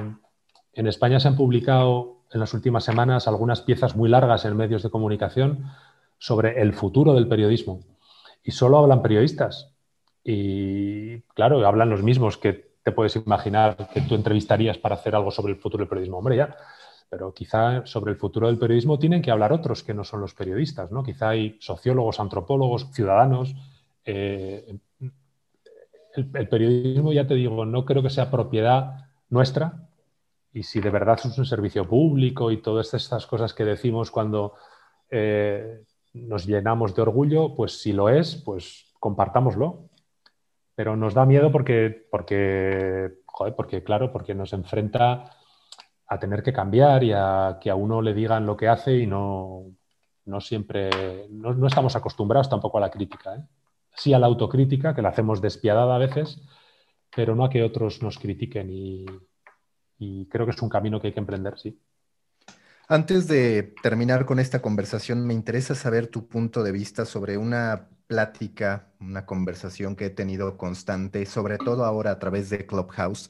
[0.73, 4.83] en España se han publicado en las últimas semanas algunas piezas muy largas en medios
[4.83, 5.71] de comunicación
[6.19, 7.81] sobre el futuro del periodismo.
[8.43, 9.73] Y solo hablan periodistas.
[10.23, 15.31] Y claro, hablan los mismos que te puedes imaginar que tú entrevistarías para hacer algo
[15.31, 16.19] sobre el futuro del periodismo.
[16.19, 16.57] Hombre, ya,
[17.09, 20.35] pero quizá sobre el futuro del periodismo tienen que hablar otros que no son los
[20.35, 21.03] periodistas, ¿no?
[21.03, 23.55] Quizá hay sociólogos, antropólogos, ciudadanos.
[24.05, 24.79] Eh,
[26.17, 29.89] el, periodismo, ya te digo, no creo que sea propiedad nuestra.
[30.53, 34.55] Y si de verdad es un servicio público y todas estas cosas que decimos cuando
[35.11, 35.83] eh,
[36.15, 39.89] nos llenamos de orgullo, pues si lo es, pues compartámoslo
[40.77, 43.11] pero nos da miedo porque, porque,
[43.57, 45.25] porque, claro, porque nos enfrenta
[46.07, 49.07] a tener que cambiar y a que a uno le digan lo que hace y
[49.07, 49.65] no,
[50.27, 53.37] no siempre, no, estamos acostumbrados tampoco a la crítica.
[53.37, 53.43] ¿eh?
[53.97, 56.41] Sí a la autocrítica, que la hacemos despiadada a veces,
[57.15, 61.13] pero no a que otros nos critiquen y, creo que es un camino que hay
[61.15, 61.81] que emprender, sí.
[62.89, 67.89] Antes de terminar con esta conversación, me interesa saber tu punto de vista sobre una
[68.07, 73.29] plática, una conversación que he tenido constante, sobre todo ahora a través de Clubhouse,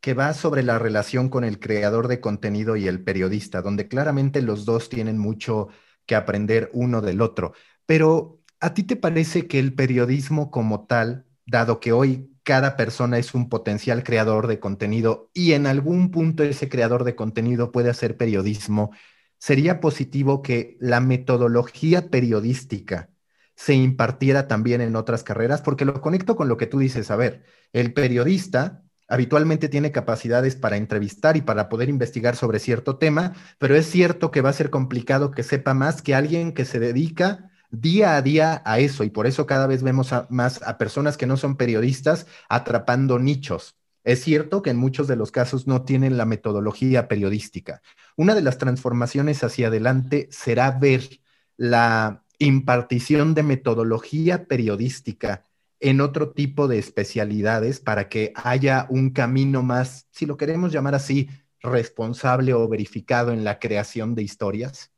[0.00, 4.42] que va sobre la relación con el creador de contenido y el periodista, donde claramente
[4.42, 5.68] los dos tienen mucho
[6.06, 7.54] que aprender uno del otro.
[7.86, 13.18] Pero, ¿a ti te parece que el periodismo como tal, dado que hoy cada persona
[13.18, 17.90] es un potencial creador de contenido y en algún punto ese creador de contenido puede
[17.90, 18.92] hacer periodismo,
[19.38, 23.10] sería positivo que la metodología periodística
[23.56, 27.16] se impartiera también en otras carreras, porque lo conecto con lo que tú dices, a
[27.16, 33.34] ver, el periodista habitualmente tiene capacidades para entrevistar y para poder investigar sobre cierto tema,
[33.58, 36.80] pero es cierto que va a ser complicado que sepa más que alguien que se
[36.80, 37.50] dedica
[37.80, 41.26] día a día a eso y por eso cada vez vemos más a personas que
[41.26, 43.76] no son periodistas atrapando nichos.
[44.04, 47.80] Es cierto que en muchos de los casos no tienen la metodología periodística.
[48.16, 51.20] Una de las transformaciones hacia adelante será ver
[51.56, 55.44] la impartición de metodología periodística
[55.80, 60.94] en otro tipo de especialidades para que haya un camino más, si lo queremos llamar
[60.94, 64.93] así, responsable o verificado en la creación de historias?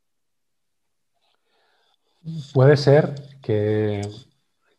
[2.53, 4.01] Puede ser que,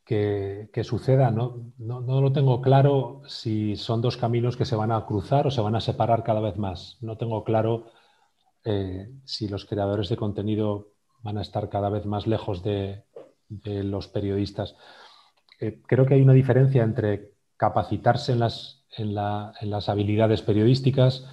[0.05, 1.73] que, suceda, ¿no?
[1.79, 2.21] ¿no?
[2.21, 5.77] lo tengo claro si son dos caminos que se van a cruzar o se van
[5.77, 6.97] a separar cada vez más.
[7.01, 7.87] No tengo claro
[8.65, 10.93] eh, si los creadores de contenido
[11.23, 13.05] van a estar cada vez más lejos de,
[13.65, 14.77] los periodistas.
[15.61, 21.27] Eh, creo que hay una diferencia entre capacitarse en las, en, las habilidades periodísticas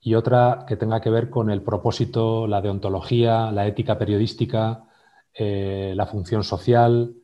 [0.00, 4.88] y otra que tenga que ver con el propósito, la deontología, la ética periodística,
[5.34, 7.14] eh, la función social,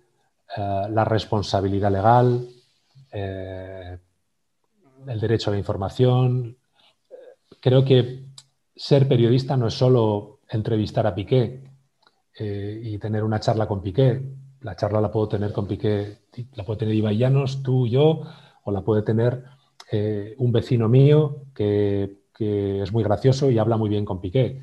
[0.57, 2.49] eh, la responsabilidad legal,
[3.11, 4.01] el
[5.21, 6.57] derecho a la información.
[7.61, 8.25] Creo que
[8.77, 11.65] ser periodista no es solo entrevistar a Piqué
[12.39, 14.23] y tener una charla con Piqué
[14.63, 16.19] la charla la puedo tener con Piqué,
[16.55, 18.23] la puede tener Ibai Llanos, tú, yo,
[18.65, 19.45] o la puede tener
[19.91, 24.63] eh, un vecino mío que, es muy gracioso y habla muy bien con Piqué.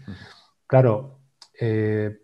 [0.66, 1.20] Claro,
[1.60, 2.20] eh,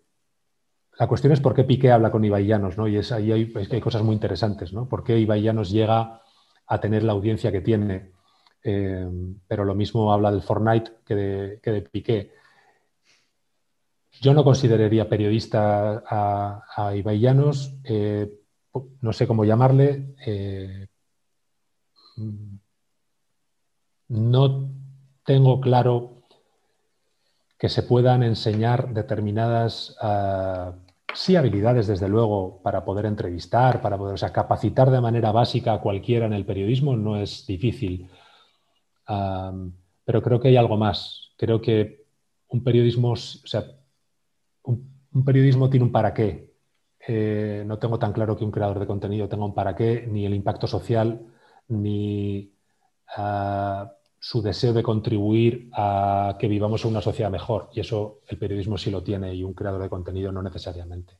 [1.02, 2.88] la cuestión es por qué Piqué habla con Ibai Llanos, ¿no?
[2.88, 4.88] Y es, ahí hay, cosas muy interesantes, ¿no?
[4.88, 6.22] ¿Por qué Ibai Llanos llega
[6.68, 8.12] a tener la audiencia que tiene?
[8.64, 9.10] Eh,
[9.48, 12.32] pero lo mismo habla del Fortnite que de, que de Piqué.
[14.22, 18.32] Yo no consideraría periodista a, a eh,
[19.02, 20.14] no sé cómo llamarle.
[20.24, 20.86] Eh,
[24.10, 24.70] no
[25.26, 26.22] tengo claro
[27.58, 30.74] que se puedan enseñar determinadas, ah,
[31.14, 35.74] sí, habilidades, desde luego, para poder entrevistar, para poder, o sea, capacitar de manera básica
[35.74, 38.10] a cualquiera en el periodismo no es difícil.
[40.06, 41.32] Pero creo que hay algo más.
[41.38, 42.06] Creo que
[42.50, 43.66] un periodismo, o sea,
[44.64, 46.54] un, periodismo tiene un para qué.
[47.08, 50.26] Eh, no tengo tan claro que un creador de contenido tenga un para qué, ni
[50.26, 51.26] el impacto social,
[51.68, 52.54] ni
[53.16, 53.92] ah,
[54.24, 57.70] su deseo de contribuir a que vivamos una sociedad mejor.
[57.74, 61.18] Y eso el periodismo sí lo tiene y un creador de contenido no necesariamente.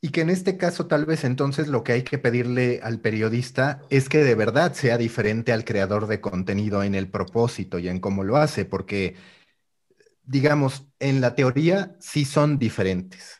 [0.00, 3.82] Y que en este caso tal vez entonces lo que hay que pedirle al periodista
[3.90, 8.00] es que de verdad sea diferente al creador de contenido en el propósito y en
[8.00, 9.16] cómo lo hace, porque
[10.22, 13.39] digamos, en la teoría sí son diferentes.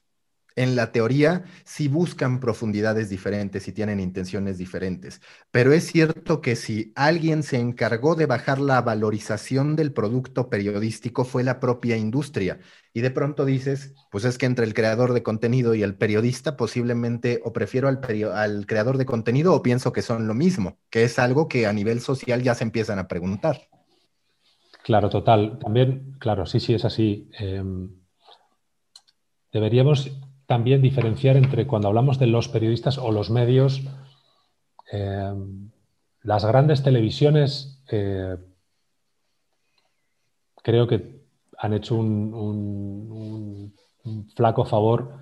[0.56, 5.20] En la teoría sí buscan profundidades diferentes y tienen intenciones diferentes.
[5.50, 11.24] Pero es cierto que si alguien se encargó de bajar la valorización del producto periodístico
[11.24, 12.58] fue la propia industria.
[12.92, 16.56] Y de pronto dices, pues es que entre el creador de contenido y el periodista
[16.56, 18.00] posiblemente o prefiero al,
[18.34, 21.72] al creador de contenido o pienso que son lo mismo, que es algo que a
[21.72, 23.68] nivel social ya se empiezan a preguntar.
[24.82, 25.58] Claro, total.
[25.58, 27.28] También, claro, sí, sí, es así.
[27.38, 27.90] Em,
[29.52, 30.10] deberíamos
[30.50, 33.82] también diferenciar entre cuando hablamos de los periodistas o los medios,
[34.90, 35.70] em,
[36.22, 38.36] las grandes televisiones eh,
[40.56, 41.22] creo que
[41.56, 43.72] han hecho un,
[44.34, 45.12] flaco favor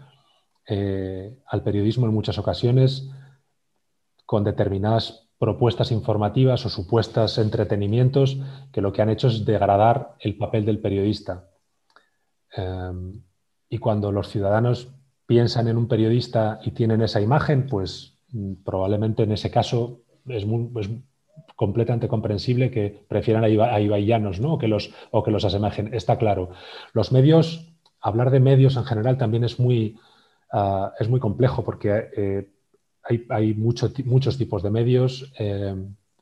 [0.67, 3.11] eh, al periodismo en muchas ocasiones
[4.25, 8.39] con determinadas propuestas informativas o supuestas entretenimientos
[8.73, 11.51] que lo que han hecho es degradar el papel del periodista.
[13.69, 14.98] Y cuando los ciudadanos
[15.29, 20.47] piensan en un periodista y tienen esa imagen, pues mm, probablemente en ese caso es,
[21.55, 24.55] completamente comprensible que prefieran a, Iba, ¿no?
[24.55, 25.93] o, que los, o que los asemejen.
[25.93, 26.51] Está claro.
[26.95, 29.99] Los medios, hablar de medios en general también es muy,
[30.51, 32.49] ah, es muy complejo porque eh,
[33.29, 35.31] hay, muchos tipos de medios.
[35.39, 35.75] Eh,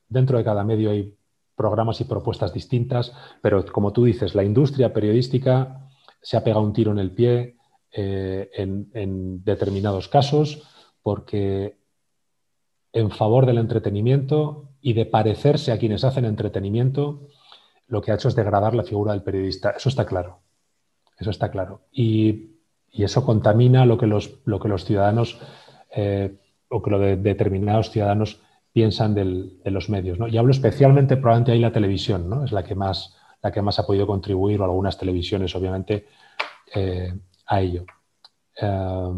[0.09, 1.15] dentro de cada medio hay
[1.55, 5.89] programas y propuestas distintas, pero como tú dices, la industria periodística
[6.21, 7.56] se ha pegado un tiro en el pie
[7.99, 10.63] eh, en, determinados casos
[11.03, 11.79] porque
[12.93, 17.29] en favor del entretenimiento y de parecerse a quienes hacen entretenimiento,
[17.87, 19.71] lo que ha hecho es degradar la figura del periodista.
[19.71, 20.41] Eso está claro.
[21.19, 21.87] Eso está claro.
[21.91, 22.53] Y,
[22.93, 24.41] eso contamina lo que los,
[24.85, 25.39] ciudadanos
[25.95, 26.37] eh,
[26.69, 28.43] o que lo de determinados ciudadanos
[28.73, 30.19] piensan de los medios.
[30.19, 30.29] ¿no?
[30.29, 32.45] Y hablo especialmente, probablemente ahí la televisión, ¿no?
[32.45, 36.07] es la que más, la que más ha podido contribuir, o algunas televisiones, obviamente,
[36.75, 37.15] eh,
[37.47, 37.85] a ello.
[38.61, 39.13] Eh,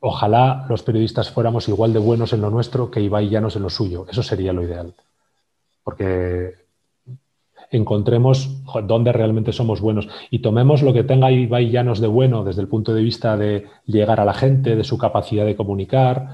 [0.00, 3.70] ojalá los periodistas fuéramos igual de buenos en lo nuestro que Ibai Llanos en lo
[3.70, 4.06] suyo.
[4.10, 4.94] Eso sería lo ideal.
[5.82, 6.54] Porque
[7.70, 12.62] encontremos dónde realmente somos buenos y tomemos lo que tenga Ibai Llanos de bueno desde
[12.62, 16.28] el punto de vista de llegar a la gente, de su capacidad de comunicar,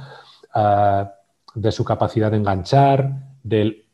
[1.55, 3.85] de su capacidad de enganchar, de,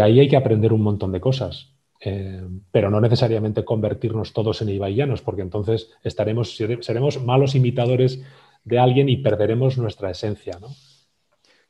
[0.00, 1.71] ahí hay que aprender un montón de cosas.
[2.04, 2.42] Eh,
[2.72, 8.22] pero no necesariamente convertirnos todos en ibaianos, porque entonces estaremos, seremos malos imitadores
[8.64, 10.58] de alguien y perderemos nuestra esencia.
[10.60, 10.68] ¿no?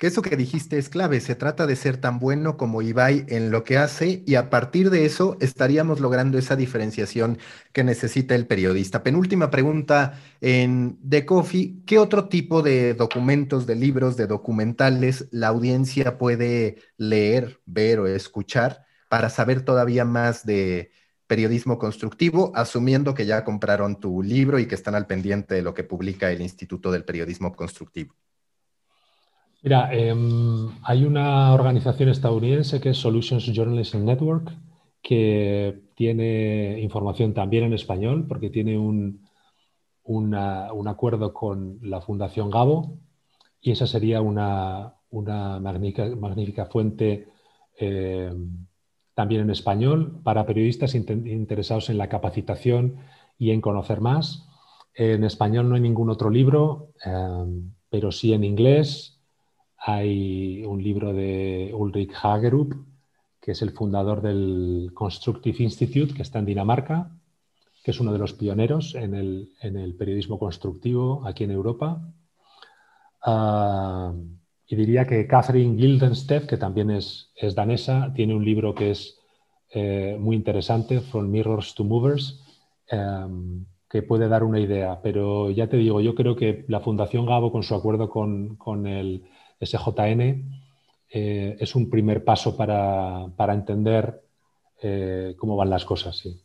[0.02, 3.52] que eso que dijiste es clave, se trata de ser tan bueno como Ibai en
[3.52, 7.38] lo que hace y a partir de eso estaríamos logrando esa diferenciación
[7.72, 9.04] que necesita el periodista.
[9.04, 15.46] Penúltima pregunta en The Coffee, ¿qué otro tipo de documentos, de libros, de documentales la
[15.46, 20.90] audiencia puede leer, ver o escuchar para saber todavía más de
[21.26, 25.74] periodismo constructivo, asumiendo que ya compraron tu libro y que están al pendiente de lo
[25.74, 28.14] que publica el Instituto del Periodismo Constructivo?
[29.62, 34.50] Mira, em, hay una organización estadounidense que es Solutions Journalism Network
[35.02, 39.28] que tiene información también en español porque tiene un,
[40.04, 42.96] un acuerdo con la Fundación Gabo
[43.60, 44.94] y esa sería una,
[45.60, 47.28] magnífica, fuente
[47.78, 48.32] eh,
[49.14, 52.96] también en español para periodistas interesados en la capacitación
[53.38, 54.48] y en conocer más.
[54.94, 57.44] En español no hay ningún otro libro, eh,
[57.90, 59.20] pero sí en inglés.
[59.76, 62.74] Hay un libro de Ulrich Hagerup,
[63.40, 67.10] que es el fundador del Constructive Institute, que está en Dinamarca,
[67.82, 72.00] que es uno de los pioneros en el, periodismo constructivo aquí en Europa.
[73.24, 74.14] Ah,
[74.72, 79.18] y diría que Catherine Gildenstedt, que también es, danesa, tiene un libro que es
[79.68, 82.42] eh, muy interesante, From Mirrors to Movers,
[82.88, 84.98] em, que puede dar una idea.
[85.02, 89.24] Pero ya te digo, yo creo que la Fundación Gabo, con su acuerdo con, el
[89.60, 90.48] SJN,
[91.10, 94.22] eh, es un primer paso para, entender
[94.80, 96.16] eh, cómo van las cosas.
[96.16, 96.40] Sí.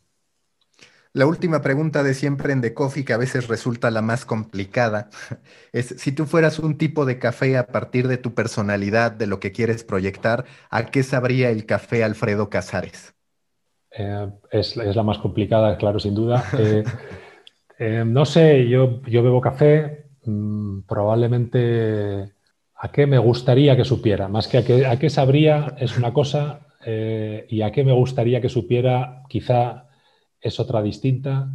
[1.14, 5.08] La última pregunta de siempre en The Coffee, que a veces resulta la más complicada,
[5.72, 9.40] es si tú fueras un tipo de café a partir de tu personalidad, de lo
[9.40, 13.14] que quieres proyectar, ¿a qué sabría el café Alfredo Casares?
[13.90, 16.44] Eh, es, la más complicada, claro, sin duda.
[16.58, 16.84] Eh,
[18.00, 22.32] eh, no sé, yo, yo bebo café, mm, probablemente
[22.74, 26.12] a qué me gustaría que supiera, más que a qué, a qué sabría es una
[26.12, 26.60] cosa
[27.48, 29.87] y a qué me gustaría que supiera quizá
[30.40, 31.50] es otra distinta.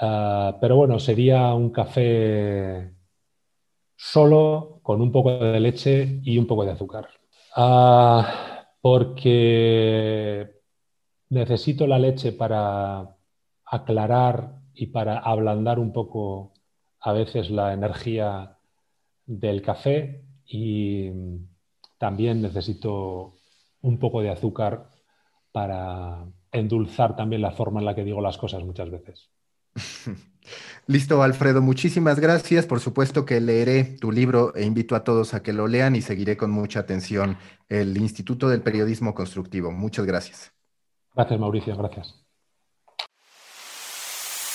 [0.00, 2.92] Ah, pero bueno, sería un café
[3.96, 7.08] solo con un poco de leche y un poco de azúcar.
[7.54, 10.50] Ah, porque
[11.28, 13.16] necesito la leche para
[13.64, 16.52] aclarar y para ablandar un poco
[17.00, 18.58] a veces la energía
[19.26, 21.10] del café y
[21.98, 23.34] también necesito
[23.82, 24.90] un poco de azúcar
[25.52, 29.30] para endulzar también la forma en la que digo las cosas muchas veces.
[30.86, 32.66] Listo, Alfredo, muchísimas gracias.
[32.66, 36.02] Por supuesto que leeré tu libro e invito a todos a que lo lean y
[36.02, 37.36] seguiré con mucha atención
[37.68, 39.70] el Instituto del Periodismo Constructivo.
[39.70, 40.52] Muchas gracias.
[41.14, 41.76] Gracias, Mauricio.
[41.76, 42.21] Gracias.